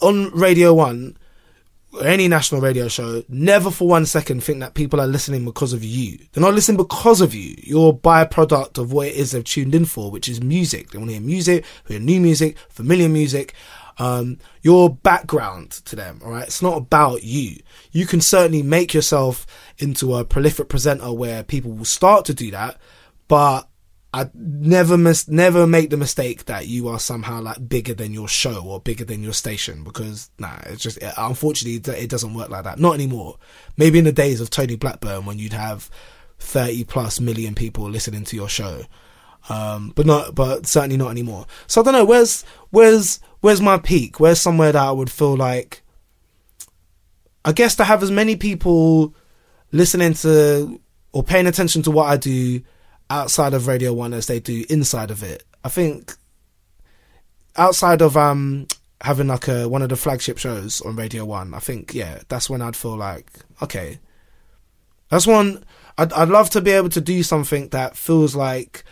[0.01, 1.16] On Radio One,
[2.01, 5.85] any national radio show, never for one second think that people are listening because of
[5.85, 6.18] you.
[6.33, 7.55] They're not listening because of you.
[7.59, 10.90] You're a byproduct of what it is they've tuned in for, which is music.
[10.90, 13.55] They want to hear music, hear new music, familiar music.
[13.98, 16.46] Um, your background to them, alright?
[16.46, 17.61] It's not about you.
[17.90, 19.46] You can certainly make yourself
[19.78, 22.78] into a prolific presenter where people will start to do that,
[23.28, 23.68] but
[24.14, 28.28] I never mis- never make the mistake that you are somehow like bigger than your
[28.28, 32.50] show or bigger than your station because nah, it's just it, unfortunately it doesn't work
[32.50, 32.78] like that.
[32.78, 33.38] Not anymore.
[33.78, 35.88] Maybe in the days of Tony Blackburn when you'd have
[36.38, 38.83] thirty plus million people listening to your show,
[39.48, 41.46] um, but not but certainly not anymore.
[41.66, 44.18] So I don't know where's where's where's my peak?
[44.18, 45.83] Where's somewhere that I would feel like
[47.44, 49.14] I guess to have as many people
[49.72, 50.81] listening to
[51.12, 52.62] or paying attention to what I do
[53.11, 55.44] outside of Radio One as they do inside of it.
[55.62, 56.14] I think
[57.57, 58.66] outside of um
[59.02, 62.48] having like a one of the flagship shows on Radio One, I think yeah, that's
[62.48, 63.26] when I'd feel like
[63.61, 63.98] okay,
[65.11, 65.64] that's one.
[65.98, 68.85] I'd I'd love to be able to do something that feels like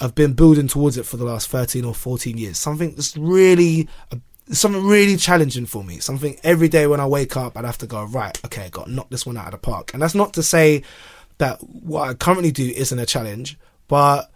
[0.00, 2.58] I've been building towards it for the last thirteen or fourteen years.
[2.58, 4.16] Something that's really uh,
[4.50, 5.98] something really challenging for me.
[5.98, 8.38] Something every day when I wake up, I'd have to go right.
[8.44, 9.92] Okay, I got to knock this one out of the park.
[9.92, 10.82] And that's not to say
[11.38, 14.30] that what I currently do isn't a challenge, but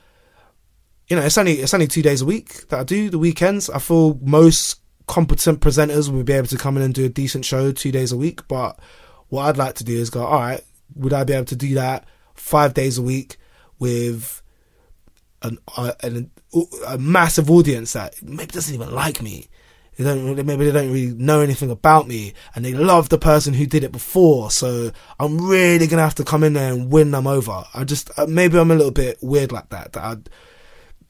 [1.08, 3.70] you know, it's only it's only two days a week that I do the weekends.
[3.70, 7.44] I feel most competent presenters will be able to come in and do a decent
[7.44, 8.46] show two days a week.
[8.48, 8.78] But
[9.28, 10.62] what I'd like to do is go, all right,
[10.94, 13.36] would I be able to do that five days a week
[13.78, 14.41] with
[15.42, 16.30] an, uh, an,
[16.86, 19.48] a massive audience that maybe doesn't even like me?
[19.98, 23.18] They don't really, maybe they don't really know anything about me and they love the
[23.18, 24.50] person who did it before.
[24.50, 27.64] So I'm really to have to come in there and win them over.
[27.74, 30.30] I just, uh, maybe I'm a little bit weird like that, that I'd,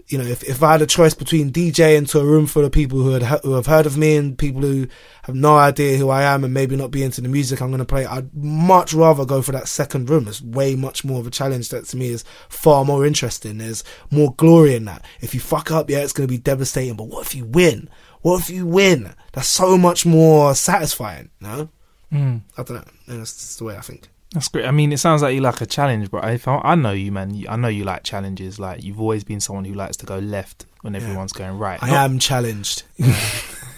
[0.09, 2.73] you know, if, if I had a choice between DJ into a room full of
[2.73, 4.87] people who had who have heard of me and people who
[5.25, 7.79] have no idea who I am and maybe not be into the music I'm going
[7.79, 10.29] to play, I'd much rather go for that second room.
[10.29, 13.59] It's way much more of a challenge that to me is far more interesting.
[13.59, 15.05] There's more glory in that.
[15.21, 16.97] If you fuck up, yeah, it's going to be devastating.
[16.97, 17.89] But what if you win?
[18.23, 19.15] What if you win?
[19.33, 21.31] That's so much more satisfying.
[21.41, 21.69] No,
[22.13, 22.43] Mm.
[22.59, 23.17] I don't know.
[23.19, 24.09] That's the way I think.
[24.33, 24.65] That's great.
[24.65, 27.35] I mean, it sounds like you like a challenge, but I, I know you, man.
[27.35, 28.59] You- I know you like challenges.
[28.59, 31.79] Like you've always been someone who likes to go left when everyone's going right.
[31.83, 32.85] I Not- am challenged.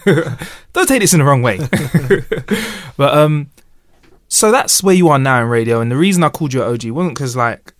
[0.04, 1.58] Don't take this in the wrong way.
[2.96, 3.50] but um,
[4.28, 6.68] so that's where you are now in radio, and the reason I called you an
[6.72, 7.72] OG wasn't because like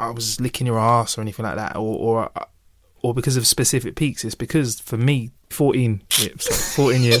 [0.00, 1.80] I was licking your ass or anything like that, or
[2.26, 2.30] or
[3.02, 4.24] or because of specific peaks.
[4.24, 7.18] It's because for me, fourteen, yeah, sorry, fourteen year.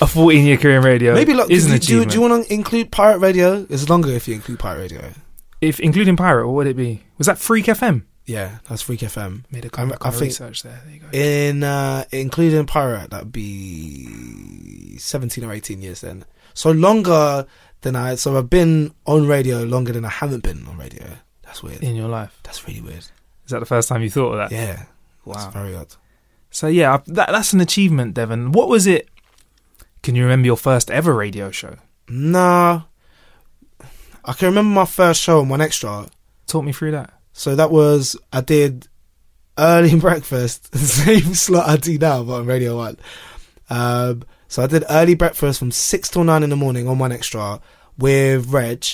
[0.00, 1.50] A 14 year career in radio Maybe look.
[1.50, 2.10] is an do, do, achievement.
[2.10, 3.66] do you want to include pirate radio?
[3.70, 5.12] It's longer if you include pirate radio.
[5.60, 7.02] if including pirate, what would it be?
[7.18, 8.02] Was that Freak FM?
[8.26, 9.44] Yeah, that's Freak FM.
[9.50, 10.80] Made a I- kind I of think- research there.
[10.84, 11.08] There you go.
[11.12, 16.24] In uh, including pirate, that'd be seventeen or eighteen years then.
[16.54, 17.46] So longer
[17.82, 18.14] than I.
[18.16, 21.06] So I've been on radio longer than I haven't been on radio.
[21.42, 21.82] That's weird.
[21.82, 22.38] in your life.
[22.42, 22.98] That's really weird.
[23.44, 24.52] Is that the first time you thought of that?
[24.54, 24.84] Yeah.
[25.24, 25.34] Wow.
[25.34, 25.94] That's very odd.
[26.50, 28.52] So yeah, that that's an achievement, Devon.
[28.52, 29.08] What was it?
[30.04, 31.76] Can you remember your first ever radio show?
[32.10, 32.82] Nah.
[34.22, 36.10] I can remember my first show on 1Xtra.
[36.46, 37.14] Talk me through that.
[37.32, 38.86] So that was I did
[39.56, 42.98] early breakfast, the same slot I do now, but on Radio One.
[43.70, 47.62] Um, so I did early breakfast from six till nine in the morning on 1Xtra
[47.96, 48.84] with Reg,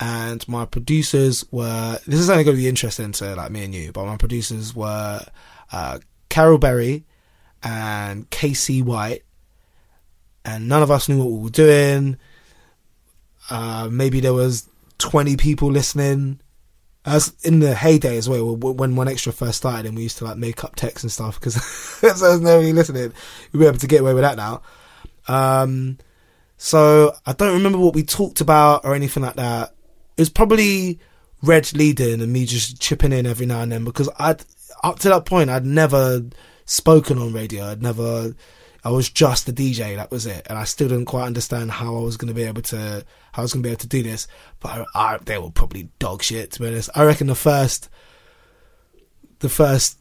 [0.00, 2.00] and my producers were.
[2.08, 4.74] This is only going to be interesting to like me and you, but my producers
[4.74, 5.20] were
[5.70, 7.04] uh, Carol Berry
[7.62, 9.23] and Casey White,
[10.44, 12.16] and none of us knew what we were doing.
[13.50, 16.40] Uh, maybe there was twenty people listening
[17.06, 20.38] as in the heyday as well, when 1Xtra first started, and we used to like
[20.38, 21.54] make up texts and stuff because
[22.00, 23.12] there's nobody listening.
[23.52, 24.62] We'll be able to get away with that now.
[25.28, 25.98] Um,
[26.56, 29.74] so I don't remember what we talked about or anything like that.
[30.16, 30.98] It was probably
[31.42, 34.42] Reg leading and me just chipping in every now and then because I'd
[34.82, 36.22] up to that point I'd never
[36.64, 37.64] spoken on radio.
[37.64, 38.34] I'd never.
[38.84, 39.96] I was just a DJ.
[39.96, 42.42] That was it, and I still didn't quite understand how I was going to be
[42.42, 44.28] able to how I was going to be able to do this.
[44.60, 46.52] But I, I, they were probably dog shit.
[46.52, 47.88] To be honest, I reckon the first
[49.38, 49.96] the first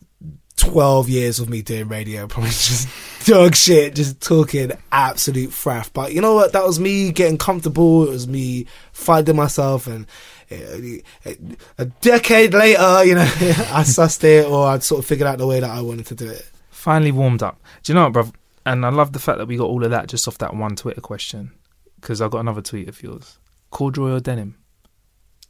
[0.57, 2.89] twelve years of me doing radio probably just
[3.25, 5.91] dog shit, just talking absolute fraff.
[5.93, 6.51] But you know what?
[6.51, 8.03] That was me getting comfortable.
[8.03, 10.05] It was me finding myself, and
[10.51, 11.31] uh,
[11.77, 15.47] a decade later, you know, I sussed it, or I'd sort of figured out the
[15.47, 16.49] way that I wanted to do it.
[16.69, 17.61] Finally warmed up.
[17.83, 18.33] Do you know what, bruv?
[18.65, 20.75] And I love the fact that we got all of that just off that one
[20.75, 21.51] Twitter question.
[21.99, 23.37] Because I got another tweet of yours.
[23.69, 24.55] Corduroy or denim?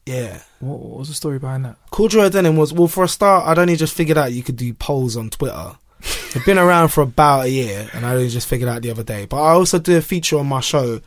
[0.05, 0.41] Yeah.
[0.59, 1.77] What, what was the story behind that?
[1.91, 3.47] Corduroy denim was well for a start.
[3.47, 5.77] I'd only just figured out you could do polls on Twitter.
[6.29, 9.03] It'd been around for about a year, and I only just figured out the other
[9.03, 9.25] day.
[9.25, 10.99] But I also did a feature on my show,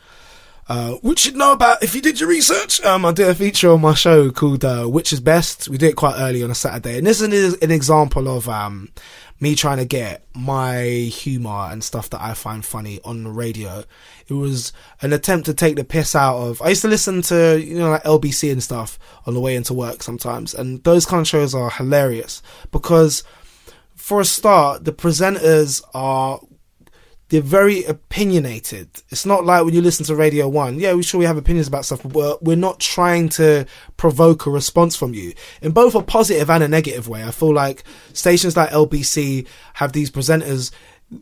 [0.67, 2.81] uh, which you'd know about if you did your research.
[2.81, 5.89] Um, I did a feature on my show called uh, "Which Is Best." We did
[5.89, 8.89] it quite early on a Saturday, and this is an example of um,
[9.39, 13.83] me trying to get my humor and stuff that I find funny on the radio.
[14.27, 16.61] It was an attempt to take the piss out of.
[16.61, 19.73] I used to listen to you know like LBC and stuff on the way into
[19.73, 23.23] work sometimes, and those kind of shows are hilarious because
[23.95, 26.39] for a start, the presenters are
[27.29, 28.89] they're very opinionated.
[29.09, 30.79] It's not like when you listen to Radio One.
[30.79, 33.65] Yeah, we sure we have opinions about stuff, but we're, we're not trying to
[33.97, 37.23] provoke a response from you in both a positive and a negative way.
[37.23, 40.71] I feel like stations like LBC have these presenters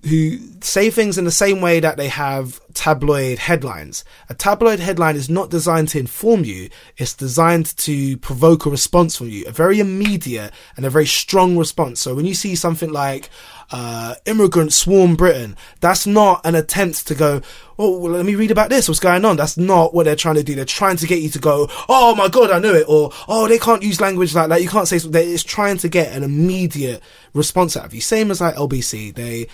[0.09, 4.03] who say things in the same way that they have tabloid headlines.
[4.29, 9.15] A tabloid headline is not designed to inform you, it's designed to provoke a response
[9.15, 12.01] from you, a very immediate and a very strong response.
[12.01, 13.29] So when you see something like,
[13.71, 17.41] uh, immigrants swarm Britain, that's not an attempt to go,
[17.77, 19.37] oh, well, let me read about this, what's going on.
[19.37, 20.55] That's not what they're trying to do.
[20.55, 23.47] They're trying to get you to go, oh my god, I knew it, or, oh,
[23.47, 25.29] they can't use language like that, you can't say something.
[25.29, 27.01] It's trying to get an immediate
[27.33, 28.01] response out of you.
[28.01, 29.47] Same as like LBC, they,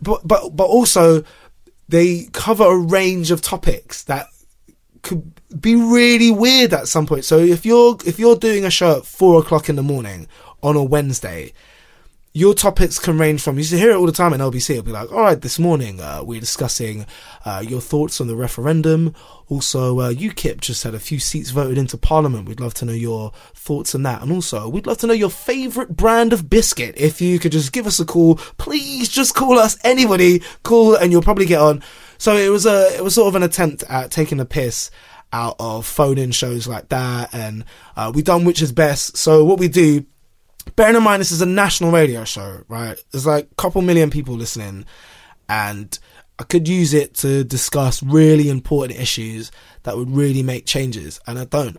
[0.00, 1.22] but but but also
[1.88, 4.26] they cover a range of topics that
[5.02, 7.24] could be really weird at some point.
[7.24, 10.28] So if you're if you're doing a show at four o'clock in the morning
[10.62, 11.52] on a Wednesday,
[12.34, 14.70] your topics can range from you hear it all the time in LBC.
[14.70, 17.04] It'll be like, all right, this morning uh, we're discussing
[17.44, 19.14] uh, your thoughts on the referendum.
[19.48, 22.48] Also, uh, UKIP just had a few seats voted into Parliament.
[22.48, 25.28] We'd love to know your thoughts on that, and also we'd love to know your
[25.28, 26.94] favourite brand of biscuit.
[26.96, 29.76] If you could just give us a call, please just call us.
[29.84, 31.82] Anybody, call, and you'll probably get on.
[32.16, 34.90] So it was a it was sort of an attempt at taking the piss
[35.34, 39.18] out of phone-in shows like that, and uh, we done which is best.
[39.18, 40.06] So what we do
[40.76, 43.02] bearing in mind this is a national radio show, right?
[43.10, 44.84] There's like a couple million people listening,
[45.48, 45.98] and
[46.38, 49.50] I could use it to discuss really important issues
[49.82, 51.76] that would really make changes, and I don't.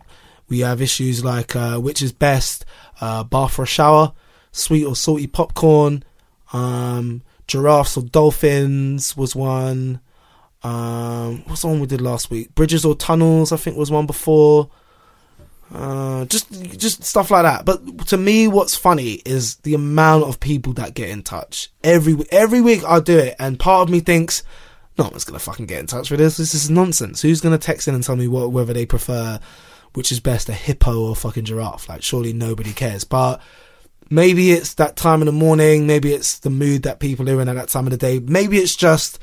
[0.48, 2.64] We have issues like uh, which is best,
[3.00, 4.12] uh, bath or shower,
[4.52, 6.04] sweet or salty popcorn,
[6.52, 10.00] um, giraffes or dolphins was one.
[10.62, 12.54] Um, what's the one we did last week?
[12.54, 14.70] Bridges or tunnels, I think was one before.
[15.72, 17.64] Uh, just just stuff like that.
[17.64, 22.16] But to me, what's funny is the amount of people that get in touch every
[22.30, 22.84] every week.
[22.84, 24.42] I do it, and part of me thinks,
[24.98, 26.36] no one's gonna fucking get in touch with this.
[26.36, 27.22] This is nonsense.
[27.22, 29.40] Who's gonna text in and tell me what whether they prefer
[29.94, 31.88] which is best, a hippo or a fucking giraffe?
[31.88, 33.04] Like, surely nobody cares.
[33.04, 33.40] But
[34.10, 35.86] maybe it's that time in the morning.
[35.86, 38.18] Maybe it's the mood that people are in at that time of the day.
[38.18, 39.18] Maybe it's just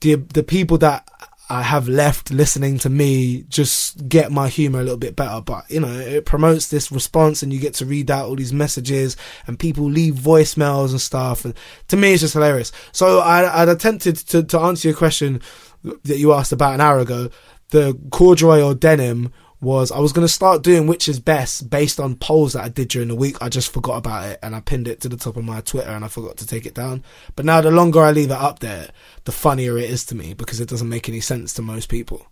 [0.00, 1.08] the the people that
[1.48, 5.40] I have left listening to me just get my humor a little bit better.
[5.40, 8.52] But you know, it promotes this response, and you get to read out all these
[8.52, 9.16] messages,
[9.46, 11.44] and people leave voicemails and stuff.
[11.44, 11.54] And
[11.88, 12.72] to me, it's just hilarious.
[12.92, 15.42] So I, I'd attempted to, to answer your question
[15.82, 17.28] that you asked about an hour ago.
[17.70, 19.32] The corduroy or denim
[19.62, 22.68] was I was going to start doing which is best based on polls that I
[22.68, 23.36] did during the week.
[23.40, 25.90] I just forgot about it and I pinned it to the top of my Twitter
[25.90, 27.04] and I forgot to take it down.
[27.36, 28.88] But now the longer I leave it up there,
[29.24, 32.26] the funnier it is to me because it doesn't make any sense to most people.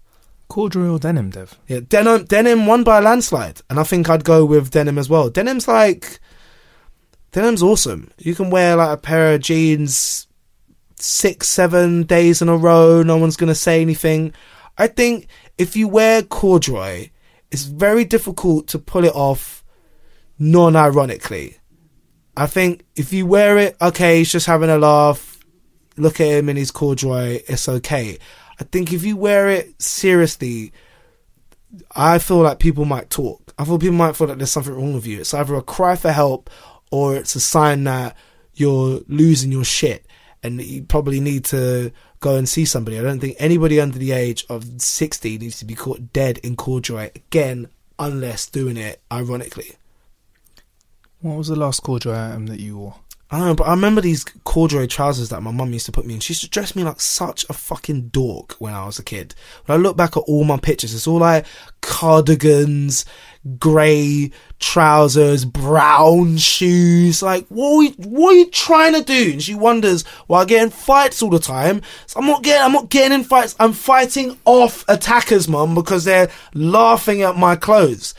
[0.49, 1.57] Corduroy or denim, Dev?
[1.68, 3.61] Yeah, denim, denim won by a landslide.
[3.70, 5.31] And I think I'd go with denim as well.
[5.31, 6.18] Denim's like,
[7.31, 8.11] denim's awesome.
[8.18, 10.26] You can wear like a pair of jeans
[10.97, 13.05] six, seven days in a row.
[13.05, 14.35] No one's going to say anything.
[14.76, 17.11] I think if you wear corduroy,
[17.51, 19.65] it's very difficult to pull it off
[20.39, 21.59] non ironically.
[22.37, 25.39] I think if you wear it, okay, he's just having a laugh.
[25.97, 28.19] Look at him in his corduroy, it's okay.
[28.59, 30.73] I think if you wear it seriously,
[31.95, 33.53] I feel like people might talk.
[33.59, 35.21] I feel people might feel like there's something wrong with you.
[35.21, 36.49] It's either a cry for help
[36.91, 38.17] or it's a sign that
[38.55, 40.07] you're losing your shit
[40.43, 42.99] and you probably need to go and see somebody.
[42.99, 46.55] I don't think anybody under the age of 60 needs to be caught dead in
[46.55, 47.68] corduroy again,
[47.99, 49.73] unless doing it ironically.
[51.21, 52.97] What was the last corduroy item that you wore?
[53.33, 56.05] I don't know, but I remember these corduroy trousers that my mum used to put
[56.05, 56.21] me in.
[56.21, 59.37] She used to dress me like such a fucking dork when I was a kid.
[59.66, 61.47] When I look back at all my pictures, it's all like
[61.81, 63.05] cardigans,
[63.59, 67.22] grey trousers, brown shoes.
[67.22, 69.32] Like, what are, you, what are you trying to do?
[69.32, 71.80] And she wonders why I get in fights all the time.
[72.07, 73.57] So I'm not getting, I'm not getting in fights.
[73.59, 78.14] I'm fighting off attackers, mum, because they're laughing at my clothes.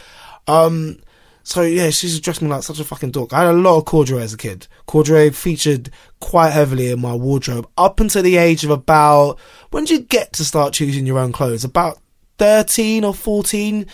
[0.47, 0.97] Um,
[1.43, 3.33] so yeah, she's dressed me like such a fucking dork.
[3.33, 4.67] I had a lot of corduroy as a kid.
[4.85, 9.39] Corduroy featured quite heavily in my wardrobe up until the age of about
[9.71, 11.63] when did you get to start choosing your own clothes?
[11.63, 11.99] About
[12.37, 13.87] thirteen or fourteen.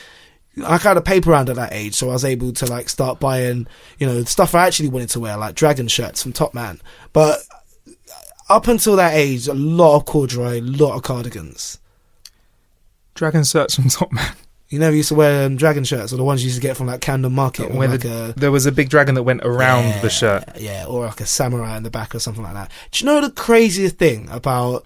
[0.65, 3.19] I had a paper round at that age, so I was able to like start
[3.19, 3.67] buying,
[3.99, 6.79] you know, stuff I actually wanted to wear, like dragon shirts from Topman.
[7.13, 7.39] But
[8.49, 11.79] up until that age, a lot of corduroy, a lot of cardigans.
[13.13, 14.35] Dragon shirts from Topman.
[14.69, 16.75] You never used to wear um, dragon shirts, or the ones you used to get
[16.75, 19.41] from like Camden Market, Where with the- a there was a big dragon that went
[19.45, 20.43] around Yeah, the shirt.
[20.59, 22.69] Yeah, or like a samurai in the back or something like that.
[22.91, 24.85] Do you know the craziest thing about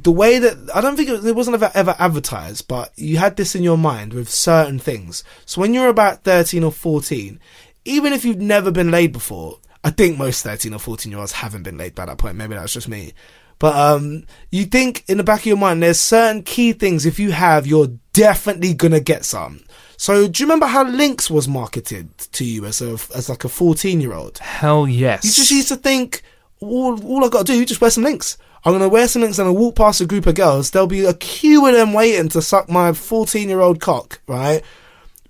[0.00, 3.36] the way that I don't think it, it wasn't ever, ever advertised, but you had
[3.36, 5.24] this in your mind with certain things.
[5.44, 7.40] So when you're about 13 or 14,
[7.84, 11.32] even if you've never been laid before, I think most 13 or 14 year olds
[11.32, 12.36] haven't been laid by that point.
[12.36, 13.12] Maybe that's just me.
[13.58, 17.04] But um, you think in the back of your mind, there's certain key things.
[17.04, 19.64] If you have, you're definitely gonna get some.
[19.96, 23.48] So do you remember how Lynx was marketed to you as a as like a
[23.48, 24.38] 14 year old?
[24.38, 25.24] Hell yes.
[25.24, 26.22] You just used to think,
[26.60, 28.38] all, all I got to do just wear some Lynx.
[28.64, 30.70] I'm gonna wear some Lynx and I walk past a group of girls.
[30.70, 34.62] There'll be a queue of them waiting to suck my 14 year old cock, right?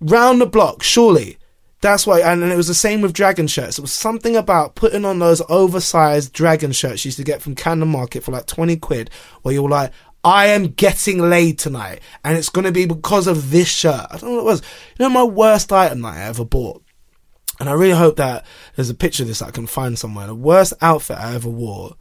[0.00, 1.38] Round the block, surely.
[1.80, 3.78] That's why, and, and it was the same with dragon shirts.
[3.78, 7.54] It was something about putting on those oversized dragon shirts you used to get from
[7.54, 9.10] Camden Market for like 20 quid,
[9.42, 9.92] where you're like,
[10.24, 14.06] I am getting laid tonight, and it's gonna be because of this shirt.
[14.10, 14.62] I don't know what it was.
[14.98, 16.82] You know, my worst item that I ever bought
[17.60, 20.26] and I really hope that there's a picture of this I can find somewhere.
[20.26, 21.96] The worst outfit I ever wore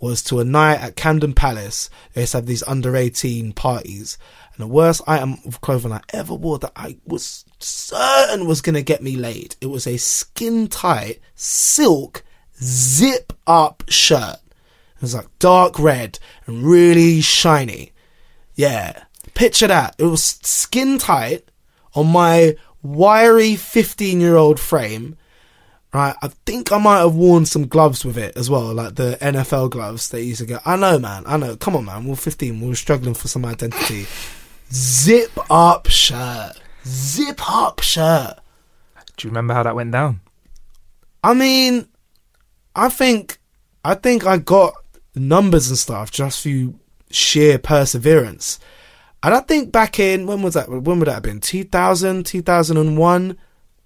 [0.00, 1.90] was to a night at Camden Palace.
[2.14, 4.18] They used to have these under 18 parties.
[4.54, 8.74] And the worst item of clothing I ever wore that I was certain was going
[8.74, 9.56] to get me laid.
[9.60, 12.24] It was a skin tight silk
[12.62, 14.38] zip up shirt.
[14.96, 17.92] It was like dark red and really shiny.
[18.54, 19.04] Yeah.
[19.34, 19.94] Picture that.
[19.98, 21.50] It was skin tight
[21.94, 25.16] on my wiry 15 year old frame.
[25.92, 29.18] Right, I think I might have worn some gloves with it as well, like the
[29.20, 30.62] NFL gloves they used to get.
[30.64, 31.24] I know, man.
[31.26, 31.56] I know.
[31.56, 32.04] Come on, man.
[32.04, 32.60] We're 15.
[32.60, 34.06] We are struggling for some identity.
[34.72, 36.52] Zip up shirt.
[36.86, 38.38] Zip up shirt.
[39.16, 40.20] Do you remember how that went down?
[41.24, 41.88] I mean,
[42.76, 43.38] I think,
[43.84, 44.74] I think I got
[45.16, 46.78] numbers and stuff just through
[47.10, 48.60] sheer perseverance.
[49.24, 50.68] And I think back in, when was that?
[50.68, 51.40] When would that have been?
[51.40, 53.36] 2000, 2001?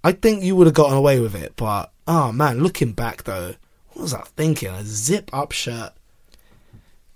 [0.05, 1.55] I think you would have gotten away with it.
[1.57, 3.55] But, oh man, looking back though,
[3.93, 4.71] what was I thinking?
[4.71, 5.93] A zip up shirt.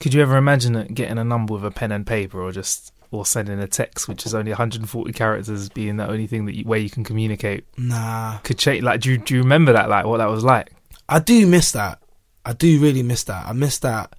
[0.01, 3.27] Could you ever imagine getting a number with a pen and paper or just, or
[3.27, 6.79] sending a text which is only 140 characters being the only thing that you, where
[6.79, 7.65] you can communicate?
[7.77, 8.39] Nah.
[8.45, 10.73] Could change, like, do you, do you remember that, like, what that was like?
[11.09, 12.01] I do miss that.
[12.45, 13.47] I do really miss that.
[13.47, 14.15] I miss that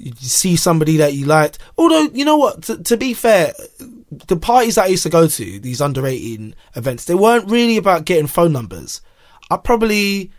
[0.00, 1.58] you see somebody that you liked.
[1.76, 3.52] Although, you know what, to, to, be fair,
[4.28, 7.76] the parties that I used to go to, these under 18 events, they weren't really
[7.76, 9.02] about getting phone numbers.
[9.50, 10.30] I probably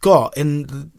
[0.00, 0.92] got in,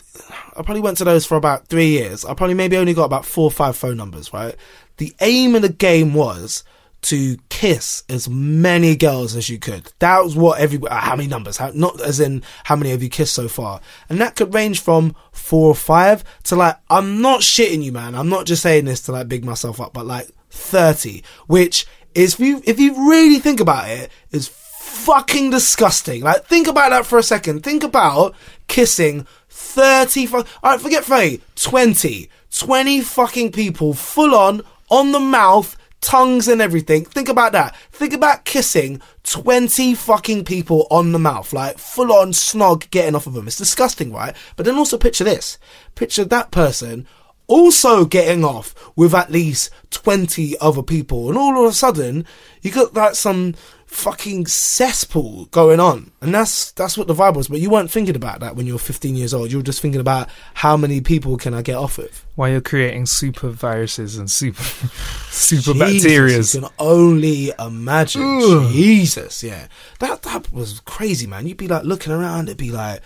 [0.56, 2.26] I probably went to those for about three years.
[2.26, 4.56] I probably maybe only got about four or five phone numbers, right?
[4.98, 6.64] The aim of the game was
[7.04, 9.92] to kiss as many girls as you could.
[10.00, 13.04] That was what every uh, how many numbers, how, not as in how many have
[13.04, 17.22] you kissed so far, and that could range from four or five to like I'm
[17.22, 18.16] not shitting you, man.
[18.16, 21.86] I'm not just saying this to like big myself up, but like thirty, which
[22.16, 24.48] is if you if you really think about it, is
[24.94, 26.22] fucking disgusting.
[26.22, 27.64] Like think about that for a second.
[27.64, 28.36] Think about
[28.68, 35.76] kissing 30 fu- alright forget 30 20 20 fucking people full on on the mouth
[36.00, 37.06] tongues and everything.
[37.06, 37.76] Think about that.
[37.92, 43.26] Think about kissing 20 fucking people on the mouth, like full on snog getting off
[43.26, 43.48] of them.
[43.48, 44.36] It's disgusting, right?
[44.56, 45.58] But then also picture this.
[45.96, 47.08] Picture that person
[47.48, 51.30] also getting off with at least 20 other people.
[51.30, 52.26] And all of a sudden,
[52.62, 53.56] you got like some
[53.94, 56.12] fucking cesspool going on.
[56.22, 57.48] And that's that's what the vibe was.
[57.48, 59.52] But you weren't thinking about that when you were 15 years old.
[59.52, 62.26] You were just thinking about how many people can I get off with.
[62.36, 64.64] While you're creating super viruses and super
[65.30, 66.40] super bacteria.
[66.40, 68.22] You can only imagine.
[68.24, 68.72] Ugh.
[68.72, 69.68] Jesus, yeah.
[70.00, 71.48] That that was crazy, man.
[71.48, 73.02] You'd be like looking around, it'd be like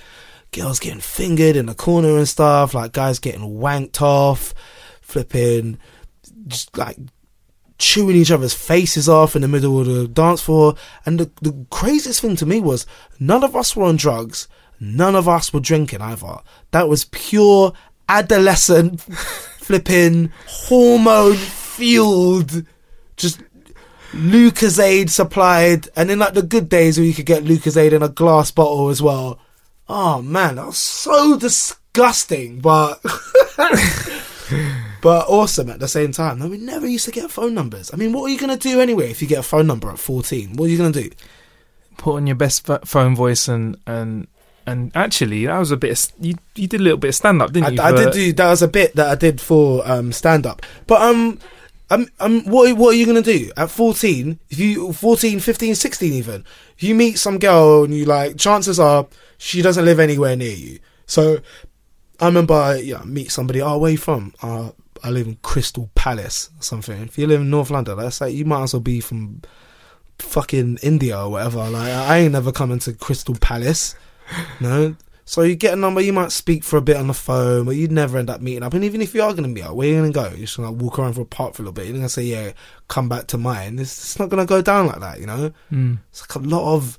[0.52, 4.54] girls getting fingered in the corner and stuff, like guys getting wanked off,
[5.02, 5.78] flipping
[6.48, 6.98] just like
[7.78, 10.76] chewing each other's faces off in the middle of the dance floor.
[11.06, 12.86] And the, the craziest thing to me was
[13.20, 14.48] none of us were on drugs.
[14.80, 16.38] None of us were drinking either.
[16.72, 17.74] That was pure
[18.10, 22.66] adolescent, flipping, hormone fueled,
[23.16, 23.42] just
[24.12, 25.90] Lucozade supplied.
[25.96, 28.90] And in like the good days where you could get Lucozade in a glass bottle
[28.90, 29.40] as well.
[29.90, 33.02] Oh man, that was so disgusting, but.
[35.08, 36.40] but awesome at the same time.
[36.40, 37.94] No, we never used to get phone numbers.
[37.94, 39.90] I mean, what are you going to do anyway if you get a phone number
[39.90, 40.58] at 14?
[40.58, 41.16] What are you going to do?
[41.96, 44.28] Put on your best phone voice and, and
[44.66, 47.42] and actually that was a bit of, you you did a little bit of stand
[47.42, 49.82] up didn't you I, I did do that was a bit that I did for
[49.90, 51.40] um, stand up but um
[51.90, 55.74] um, um what what are you going to do at 14 if you 14 15
[55.74, 56.44] 16 even
[56.76, 60.54] if you meet some girl and you like chances are she doesn't live anywhere near
[60.54, 61.38] you so
[62.20, 64.72] I remember yeah meet somebody oh where you from uh,
[65.04, 67.02] I live in Crystal Palace or something.
[67.04, 69.42] If you live in North London, that's like you might as well be from
[70.20, 71.70] fucking India or whatever.
[71.70, 73.96] Like I ain't never coming to Crystal Palace.
[74.60, 74.96] No.
[75.26, 77.76] So you get a number, you might speak for a bit on the phone, but
[77.76, 78.74] you'd never end up meeting up.
[78.74, 80.30] And even if you are going to meet up, where are you going to go?
[80.30, 81.86] You're just going to walk around for a park for a little bit.
[81.86, 82.54] You're going to say, yeah,
[82.88, 83.78] come back to mine.
[83.78, 85.52] It's, it's not going to go down like that, you know?
[85.70, 86.00] Mm.
[86.12, 86.98] It's like a lot of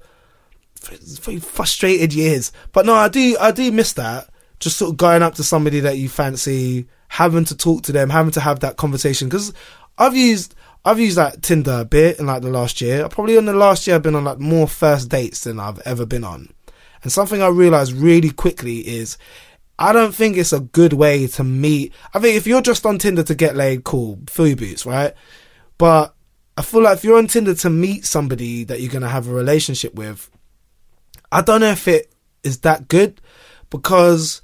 [0.82, 2.52] very frustrated years.
[2.72, 4.28] But no, I do, I do miss that.
[4.58, 8.10] Just sort of going up to somebody that you fancy, having to talk to them,
[8.10, 9.28] having to have that conversation.
[9.28, 9.52] Because
[9.96, 10.54] I've used
[10.84, 13.08] I've used like Tinder a bit in like the last year.
[13.08, 16.06] Probably in the last year I've been on like more first dates than I've ever
[16.06, 16.52] been on.
[17.02, 19.18] And something I realized really quickly is
[19.78, 21.92] I don't think it's a good way to meet.
[22.12, 25.14] I think if you're just on Tinder to get laid, cool, fill your boots, right?
[25.78, 26.14] But
[26.56, 29.32] I feel like if you're on Tinder to meet somebody that you're gonna have a
[29.32, 30.30] relationship with,
[31.30, 33.20] I don't know if it is that good
[33.70, 34.42] because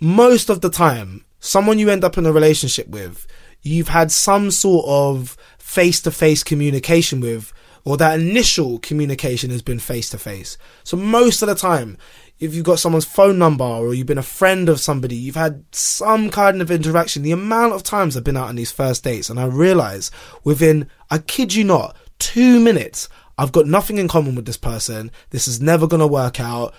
[0.00, 3.26] most of the time, someone you end up in a relationship with,
[3.62, 7.52] you've had some sort of face to face communication with,
[7.84, 10.58] or that initial communication has been face to face.
[10.84, 11.96] So most of the time,
[12.38, 15.64] if you've got someone's phone number or you've been a friend of somebody, you've had
[15.72, 17.22] some kind of interaction.
[17.22, 20.10] The amount of times I've been out on these first dates and I realize
[20.42, 25.10] within, I kid you not, two minutes, I've got nothing in common with this person.
[25.30, 26.74] This is never going to work out.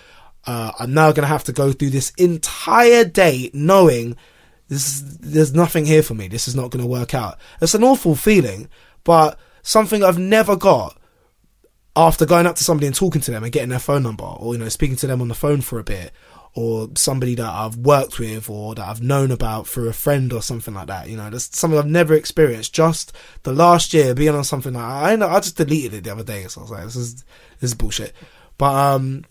[0.46, 4.16] Uh, I'm now going to have to go through this entire day knowing
[4.68, 6.28] this is, there's nothing here for me.
[6.28, 7.38] This is not going to work out.
[7.60, 8.68] It's an awful feeling,
[9.04, 10.98] but something I've never got
[11.94, 14.54] after going up to somebody and talking to them and getting their phone number or,
[14.54, 16.12] you know, speaking to them on the phone for a bit
[16.54, 20.42] or somebody that I've worked with or that I've known about through a friend or
[20.42, 21.08] something like that.
[21.08, 22.74] You know, that's something I've never experienced.
[22.74, 23.12] Just
[23.42, 26.24] the last year being on something like I know I just deleted it the other
[26.24, 26.46] day.
[26.48, 27.14] So I was like, this is
[27.60, 28.12] this is bullshit.
[28.58, 29.24] But um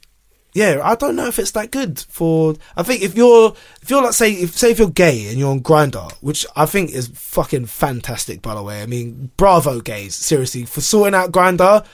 [0.53, 2.55] yeah, I don't know if it's that good for.
[2.75, 5.51] I think if you're, if you're like say, if say if you're gay and you're
[5.51, 8.81] on Grindr, which I think is fucking fantastic, by the way.
[8.81, 11.85] I mean, bravo, gays, seriously, for sorting out Grindr.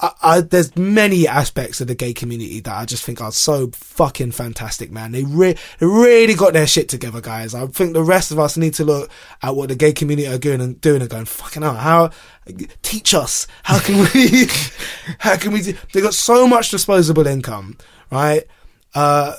[0.00, 3.70] I, I, there's many aspects of the gay community that I just think are so
[3.72, 5.12] fucking fantastic, man.
[5.12, 7.54] They, re- they really got their shit together, guys.
[7.54, 9.10] I think the rest of us need to look
[9.42, 12.10] at what the gay community are doing and doing and going, fucking hell, how,
[12.82, 13.46] teach us.
[13.62, 14.46] How can we,
[15.18, 17.78] how can we do, they got so much disposable income,
[18.10, 18.44] right?
[18.94, 19.34] Uh,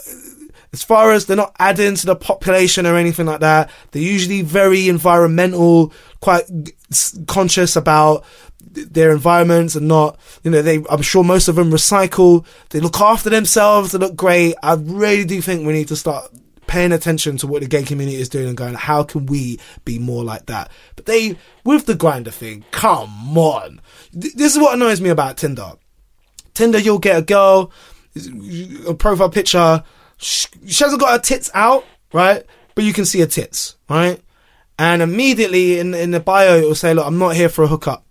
[0.76, 4.42] as far as they're not adding to the population or anything like that, they're usually
[4.42, 6.44] very environmental, quite
[7.28, 8.26] conscious about
[8.72, 12.46] their environments and not, you know, they, I'm sure most of them recycle.
[12.70, 13.92] They look after themselves.
[13.92, 14.56] They look great.
[14.62, 16.32] I really do think we need to start
[16.68, 20.00] paying attention to what the gay community is doing and going, how can we be
[20.00, 20.72] more like that?
[20.96, 23.82] But they, with the Grindr thing, come on.
[24.12, 25.74] This is what annoys me about Tinder.
[26.54, 27.72] Tinder, you'll get a girl,
[28.88, 29.84] a profile picture,
[30.18, 30.48] she
[30.84, 32.44] hasn't got her tits out, right?
[32.74, 34.22] But you can see her tits, right?
[34.78, 37.68] And immediately in in the bio it will say, "Look, I'm not here for a
[37.68, 38.05] hookup.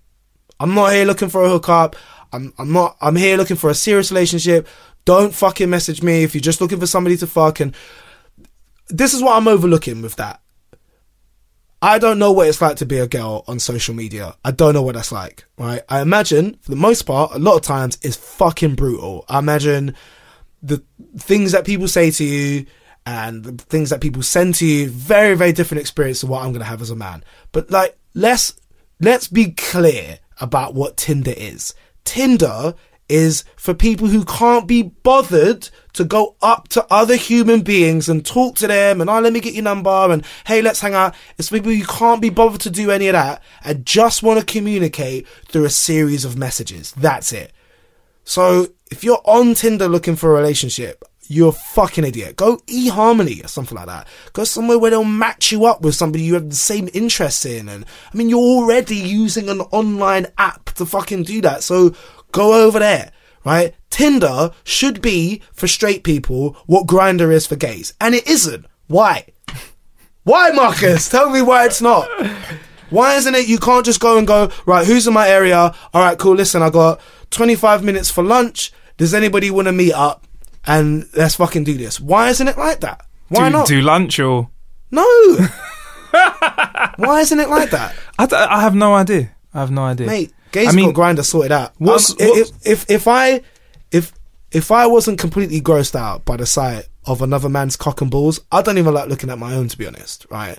[0.60, 1.96] I'm not here looking for a hookup.
[2.32, 2.96] I'm I'm not.
[3.00, 4.68] I'm here looking for a serious relationship.
[5.04, 7.74] Don't fucking message me if you're just looking for somebody to fuck." And
[8.88, 10.40] this is what I'm overlooking with that.
[11.84, 14.34] I don't know what it's like to be a girl on social media.
[14.42, 15.82] I don't know what that's like, right?
[15.86, 19.26] I imagine, for the most part, a lot of times it's fucking brutal.
[19.28, 19.94] I imagine
[20.62, 20.82] the
[21.18, 22.64] things that people say to you
[23.04, 26.54] and the things that people send to you, very, very different experience to what I'm
[26.54, 27.22] to have as a man.
[27.52, 28.58] But like, let's,
[28.98, 31.74] let's be clear about what Tinder is.
[32.04, 32.74] Tinder
[33.08, 38.24] is for people who can't be bothered to go up to other human beings and
[38.24, 41.14] talk to them and oh let me get your number and hey let's hang out.
[41.36, 44.46] It's people who can't be bothered to do any of that and just want to
[44.46, 46.92] communicate through a series of messages.
[46.92, 47.52] That's it.
[48.24, 52.36] So if you're on tinder looking for a relationship you're a fucking idiot.
[52.36, 54.06] Go eHarmony or something like that.
[54.32, 57.68] Go somewhere where they'll match you up with somebody you have the same interests in.
[57.68, 61.62] And I mean, you're already using an online app to fucking do that.
[61.62, 61.94] So
[62.32, 63.12] go over there,
[63.44, 63.74] right?
[63.90, 67.94] Tinder should be for straight people what Grindr is for gays.
[68.00, 68.66] And it isn't.
[68.86, 69.26] Why?
[70.24, 71.08] Why, Marcus?
[71.08, 72.08] Tell me why it's not.
[72.90, 75.56] Why isn't it you can't just go and go, right, who's in my area?
[75.92, 76.34] All right, cool.
[76.34, 77.00] Listen, I got
[77.30, 78.72] 25 minutes for lunch.
[78.96, 80.26] Does anybody want to meet up?
[80.66, 82.00] And let's fucking do this.
[82.00, 83.04] Why isn't it like that?
[83.28, 83.66] Why do, not?
[83.66, 84.48] do lunch or
[84.90, 85.02] no.
[86.96, 87.94] Why isn't it like that?
[88.18, 89.30] I, d- I have no idea.
[89.52, 90.06] I have no idea.
[90.06, 91.72] Mate, gays I mean, got Grindr sorted out.
[91.78, 93.40] what's- Um, what's- if, if if I
[93.90, 94.12] if
[94.52, 98.40] if I wasn't completely grossed out by the sight of another man's cock and balls,
[98.52, 100.58] I don't even like looking at my own to be honest, right?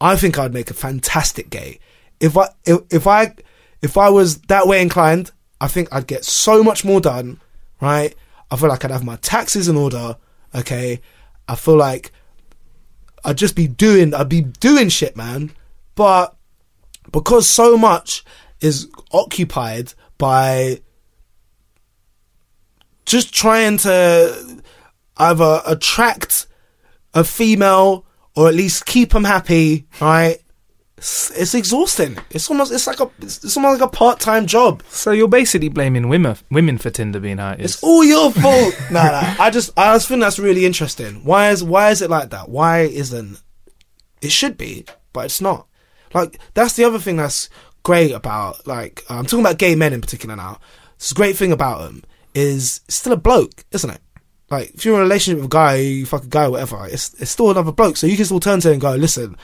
[0.00, 1.78] I think I'd make a fantastic gay.
[2.20, 3.34] If I if, if I
[3.82, 7.40] if I was that way inclined, I think I'd get so much more done,
[7.80, 8.14] right?
[8.50, 10.16] I feel like I'd have my taxes in order,
[10.54, 11.00] okay?
[11.48, 12.12] I feel like
[13.24, 15.52] I'd just be doing I'd be doing shit, man.
[15.94, 16.36] But
[17.12, 18.24] because so much
[18.60, 20.80] is occupied by
[23.04, 24.62] just trying to
[25.16, 26.46] either attract
[27.14, 30.38] a female or at least keep them happy, right?
[30.98, 32.16] It's, it's exhausting.
[32.30, 34.82] It's almost it's like a it's, it's almost like a part time job.
[34.88, 37.74] So you're basically blaming women women for Tinder being how it is.
[37.74, 38.74] It's all your fault.
[38.90, 39.34] nah, nah.
[39.38, 41.24] I just I just think that's really interesting.
[41.24, 42.48] Why is why is it like that?
[42.48, 43.42] Why isn't
[44.22, 45.66] it should be, but it's not.
[46.14, 47.50] Like that's the other thing that's
[47.82, 50.60] great about like I'm talking about gay men in particular now.
[50.98, 54.00] This great thing about them is it's still a bloke, isn't it?
[54.50, 57.12] Like if you're in a relationship with a guy, you fuck a guy, whatever, it's
[57.20, 57.98] it's still another bloke.
[57.98, 59.36] So you can still turn to him and go, listen,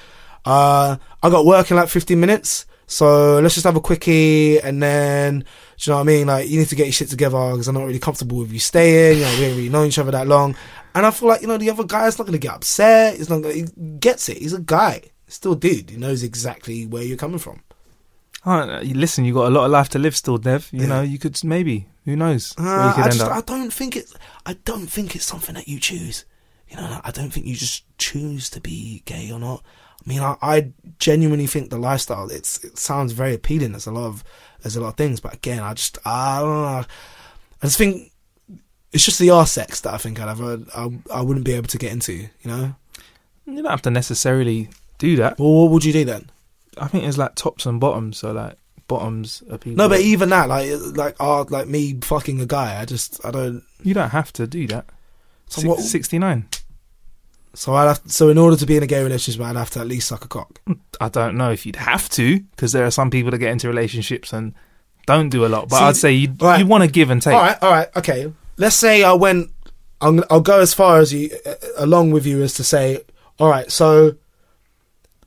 [0.45, 4.83] uh, I got work in like 15 minutes, so let's just have a quickie, and
[4.83, 5.45] then do
[5.85, 6.27] you know what I mean?
[6.27, 8.59] Like you need to get your shit together because I'm not really comfortable with you
[8.59, 9.19] staying.
[9.19, 10.55] You know, we ain't really known each other that long,
[10.95, 13.17] and I feel like you know the other guy's not gonna get upset.
[13.17, 13.65] He's not gonna, he
[13.99, 14.39] gets it.
[14.39, 15.91] He's a guy, still dude.
[15.91, 17.63] He knows exactly where you're coming from.
[18.45, 20.69] Oh, listen, you got a lot of life to live still, Dev.
[20.73, 20.87] You Yeah.
[20.87, 21.87] know, you could maybe.
[22.05, 22.55] Who knows?
[22.59, 23.21] Uh, I just.
[23.23, 24.13] I don't think it's
[24.45, 26.25] I don't think it's something that you choose.
[26.69, 29.63] You know, I don't think you just choose to be gay or not.
[30.05, 33.73] I mean, I, I genuinely think the lifestyle it's it sounds very appealing.
[33.73, 34.25] There's a lot of
[34.63, 36.85] there's a lot of things, but again, I just I don't know.
[37.63, 38.13] I just think
[38.93, 40.89] it's just the R sex that I think I'd have a, I,
[41.19, 42.13] I wouldn't be able to get into.
[42.15, 42.75] You know,
[43.47, 45.39] You don't have to necessarily do that.
[45.39, 46.31] well, what would you do then?
[46.79, 48.19] I think it's like tops and bottoms.
[48.19, 48.57] So like
[48.89, 49.77] bottoms are people.
[49.77, 53.31] No, but even that, like like uh, like me fucking a guy, I just I
[53.31, 53.63] don't.
[53.83, 54.87] you don't have to do that.
[55.49, 56.49] So what- 69.
[57.55, 59.71] So I'd have to, so in order to be in a gay relationship, I'd have
[59.71, 60.61] to at least suck a cock.
[61.01, 63.69] I don't know if you'd have to, because there are some people that get into
[63.69, 64.55] relationships and
[65.07, 65.69] don't do a lot.
[65.69, 66.61] But See, I'd say you right.
[66.61, 67.35] you want to give and take.
[67.35, 68.33] All right, all right, okay.
[68.57, 69.51] Let's say I went.
[70.01, 73.03] I'm, I'll go as far as you, uh, along with you, as to say,
[73.39, 73.71] all right.
[73.71, 74.17] So,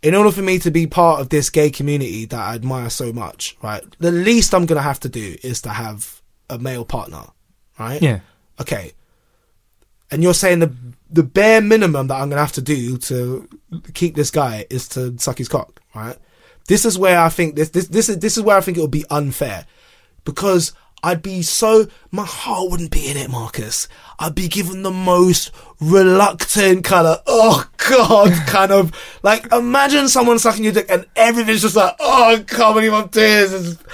[0.02, 3.14] in order for me to be part of this gay community that I admire so
[3.14, 3.84] much, right?
[4.00, 7.24] The least I'm gonna have to do is to have a male partner,
[7.80, 8.02] right?
[8.02, 8.20] Yeah.
[8.60, 8.94] Okay.
[10.12, 10.74] And you're saying the
[11.16, 13.48] the bare minimum that I'm gonna have to do to
[13.94, 16.18] keep this guy is to suck his cock, right?
[16.68, 18.82] This is where I think this this this is this is where I think it
[18.82, 19.66] would be unfair,
[20.26, 23.88] because I'd be so my heart wouldn't be in it, Marcus.
[24.20, 28.92] I'd be given the most reluctant kind of oh god kind of
[29.24, 33.08] like imagine someone sucking your dick and everything's just like oh I can't believe I'm
[33.08, 33.78] doing this.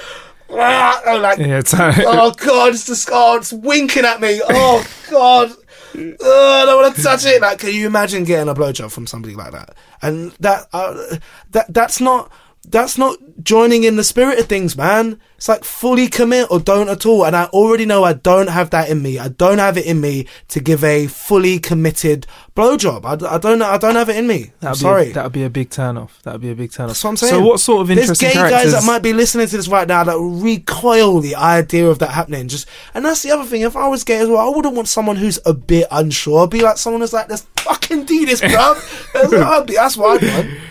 [0.53, 4.41] Oh, like Yeah, it's, oh god, it's just oh, it's winking at me.
[4.49, 5.53] Oh god.
[5.93, 7.41] Ugh, I don't want to touch it.
[7.41, 9.75] Like, can you imagine getting a blowjob from somebody like that?
[10.01, 11.17] And that, uh,
[11.51, 12.31] that, that's not,
[12.67, 15.19] that's not joining in the spirit of things, man.
[15.35, 17.25] It's like fully commit or don't at all.
[17.25, 19.17] And I already know I don't have that in me.
[19.17, 23.03] I don't have it in me to give a fully committed blowjob.
[23.03, 24.43] I, I don't, I don't have it in me.
[24.43, 25.05] I'm That'd sorry.
[25.05, 26.21] Be, that'd be a big turn off.
[26.21, 26.89] That'd be a big turn off.
[26.89, 27.33] That's what I'm saying.
[27.33, 28.71] So what sort of There's interesting gay characters?
[28.71, 32.11] guys that might be listening to this right now that recoil the idea of that
[32.11, 32.47] happening.
[32.47, 33.61] Just and that's the other thing.
[33.61, 36.43] If I was gay as well, I wouldn't want someone who's a bit unsure.
[36.43, 39.73] I'd be like someone who's like, "Let's fucking do this, bruv." that's, what I'd be,
[39.73, 40.61] that's what I'd want.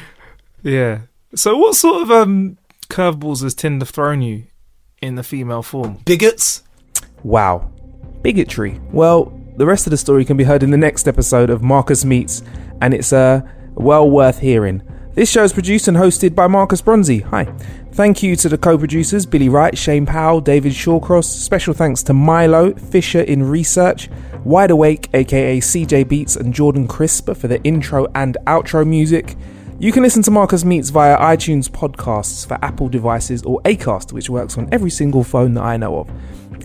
[0.62, 1.01] Yeah.
[1.34, 2.58] So what sort of um
[2.88, 4.44] curveballs has Tinder thrown you
[5.00, 5.98] in the female form?
[6.04, 6.64] Bigots.
[7.22, 7.70] Wow.
[8.22, 8.80] Bigotry.
[8.90, 12.04] Well, the rest of the story can be heard in the next episode of Marcus
[12.04, 12.42] Meets,
[12.80, 13.42] and it's uh,
[13.74, 14.82] well worth hearing.
[15.14, 17.20] This show is produced and hosted by Marcus Bronzy.
[17.20, 17.44] Hi.
[17.92, 21.24] Thank you to the co producers Billy Wright, Shane Powell, David Shawcross.
[21.24, 24.10] Special thanks to Milo, Fisher in Research,
[24.44, 29.36] Wide Awake, aka CJ Beats, and Jordan Crisp for the intro and outro music.
[29.80, 34.28] You can listen to Marcus Meets via iTunes podcasts for Apple devices or Acast, which
[34.28, 36.10] works on every single phone that I know of.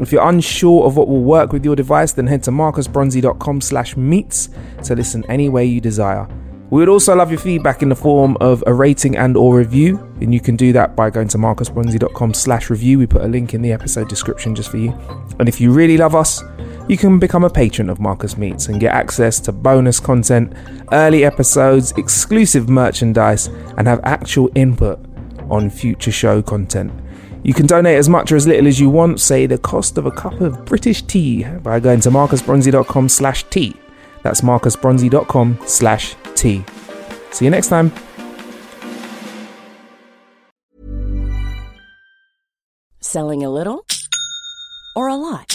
[0.01, 3.95] If you're unsure of what will work with your device, then head to marcusbronzy.com slash
[3.95, 4.49] meets
[4.83, 6.27] to listen any way you desire.
[6.71, 9.97] We would also love your feedback in the form of a rating and or review,
[10.19, 12.99] and you can do that by going to marcusbronzy.com slash review.
[12.99, 14.91] We put a link in the episode description just for you.
[15.39, 16.43] And if you really love us,
[16.87, 20.53] you can become a patron of Marcus Meets and get access to bonus content,
[20.91, 24.99] early episodes, exclusive merchandise, and have actual input
[25.49, 26.91] on future show content.
[27.43, 30.05] You can donate as much or as little as you want, say the cost of
[30.05, 33.75] a cup of British tea, by going to marcusbronzy.com slash tea.
[34.23, 36.63] That's marcusbronzy.com slash tea.
[37.31, 37.91] See you next time.
[42.99, 43.85] Selling a little
[44.95, 45.54] or a lot?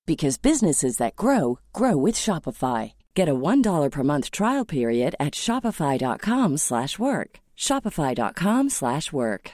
[0.11, 2.91] because businesses that grow grow with Shopify.
[3.15, 7.39] Get a $1 per month trial period at Shopify.com slash work.
[7.57, 9.51] Shopify.com slash work.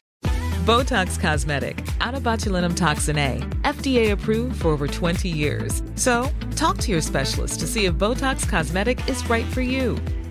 [0.66, 5.84] Botox Cosmetic, out of botulinum toxin A, FDA approved for over 20 years.
[5.94, 9.96] So, talk to your specialist to see if Botox Cosmetic is right for you.